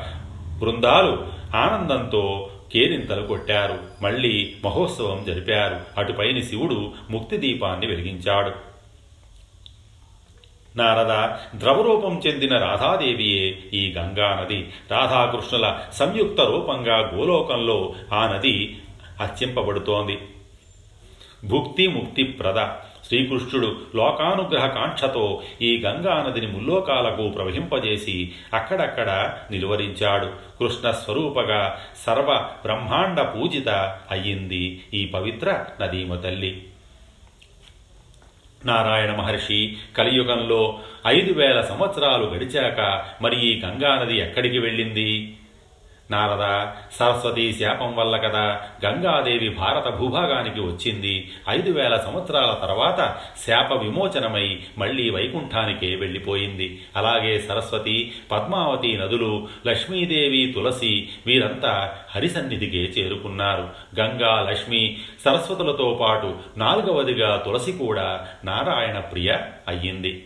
బృందాలు 0.60 1.28
ఆనందంతో 1.56 2.50
కేరింతలు 2.74 3.28
కొట్టారు. 3.28 3.80
మళ్ళీ 4.02 4.56
మహోత్సవం 4.66 5.26
జరిపారు. 5.28 5.82
అటుపైన 5.98 6.42
శివుడు 6.42 6.94
ముక్తి 7.10 7.38
దీపాన్ని 7.38 7.88
వెలిగించాడు. 7.88 8.52
నారద 10.76 11.30
ద్రవరూపం 11.60 12.22
చెందిన 12.28 12.58
రాధాదేవియే 12.58 13.60
ఈ 13.74 13.94
గంగా 13.94 14.40
నది. 14.42 14.74
రాధాకృష్ణుల 14.92 15.80
సంయుక్త 15.94 16.42
రూపంగా 16.42 16.98
గోలోకంలో 16.98 17.94
ఆ 18.14 18.28
నది 18.28 18.82
అర్చింపబడుతోంది 19.22 20.20
భుక్తి 21.48 21.88
ముక్తి 21.88 22.24
ప్రద 22.24 22.60
శ్రీకృష్ణుడు 23.10 23.78
లోకానుగ్రహ 23.96 24.68
కాంక్షతో 24.68 25.42
ఈ 25.62 25.82
గంగా 25.86 26.26
నదిని 26.28 26.48
ముల్లోకాలకు 26.48 27.30
ప్రవహింపజేసి 27.30 28.32
అక్కడక్కడ 28.54 29.34
నిలువరించాడు. 29.52 30.26
కృష్ణస్వరూపగా 30.60 31.78
సర్వ 32.06 32.50
బ్రహ్మాండ 32.62 33.22
పూజిత 33.22 33.70
అయ్యింది 34.12 34.82
ఈ 34.94 35.06
పవిత్ర 35.06 35.66
నదీమ 35.82 36.16
తల్లి. 36.16 36.64
నారాయణ 38.66 39.16
మహర్షి 39.16 39.78
కలియుగంలో 39.98 40.80
ఐదు 41.08 41.34
వేల 41.34 41.62
సంవత్సరాలు 41.62 42.26
గడిచాక 42.26 43.06
మరి 43.22 43.48
ఈ 43.48 43.62
గంగానది 43.62 44.18
ఎక్కడికి 44.18 44.60
వెళ్ళింది? 44.60 45.38
నారద 46.12 46.68
సరస్వతి 46.96 47.54
శాపం 47.54 47.96
వల్ల 47.96 48.18
కదా 48.18 48.62
గంగాదేవి 48.86 49.50
భారత 49.50 49.88
భూభాగానికి 49.88 50.60
వచ్చింది. 50.60 51.32
ఐదు 51.50 51.72
వేల 51.72 51.98
సంవత్సరాల 51.98 52.58
తర్వాత 52.62 53.18
శాప 53.48 53.74
విమోచనమై 53.74 54.60
మళ్ళీ 54.78 55.10
వైకుంఠానికే 55.10 55.96
వెళ్ళిపోయింది. 55.96 56.82
అలాగే 56.96 57.40
సరస్వతి 57.40 58.14
పద్మావతి 58.32 58.98
నదులు 58.98 59.48
లక్ష్మీదేవి 59.68 60.54
తులసి 60.56 61.10
వీరంతా 61.28 61.96
హరిసన్నిధికే 62.16 62.78
చేరుకున్నారు. 62.78 63.70
గంగా 64.00 64.42
లక్ష్మి 64.50 64.98
సరస్వతులతో 65.26 65.98
పాటు 66.02 66.36
నాలుగవదిగా 66.58 67.44
తులసి 67.46 67.72
కూడా 67.72 68.28
నారాయణ 68.46 69.00
ప్రియ 69.00 69.34
అయ్యింది. 69.68 70.26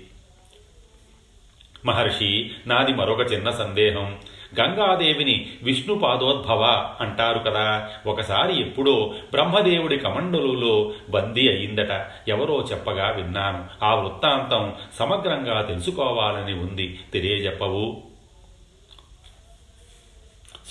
మహర్షి 1.86 2.52
నాది 2.67 2.93
మరొక 2.93 3.32
చిన్న 3.34 3.50
సందేహం. 3.52 4.17
గంగాదేవిని 4.60 5.52
విష్ణు 5.63 5.96
పాదోద్భవ 5.96 6.94
అంటారు 7.02 7.39
కదా. 7.39 7.89
ఒకసారి 8.08 8.62
ఎప్పుడో 8.62 9.13
బ్రహ్మదేవుడి 9.32 9.98
కమండలులో 9.98 10.94
బందీ 11.10 11.48
అయిందట. 11.48 12.06
ఎవరో 12.28 12.68
చెప్పగా 12.72 13.10
విన్నాను. 13.10 13.86
ఆ 13.86 13.96
వృత్తాంతం 13.96 14.74
సమగ్రంగా 15.00 15.62
తెలుసుకోవాలని 15.62 16.54
ఉంది. 16.54 17.00
తెలియజెప్పవు. 17.13 18.02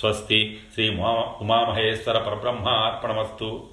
స్వస్తి. 0.00 0.60
శ్రీ 0.74 0.88
ఉమా 0.88 1.10
ఉమామహేశ్వర 1.40 2.18
పరబ్రహ్మ 2.18 2.68
అర్పణమస్తు 2.68 3.71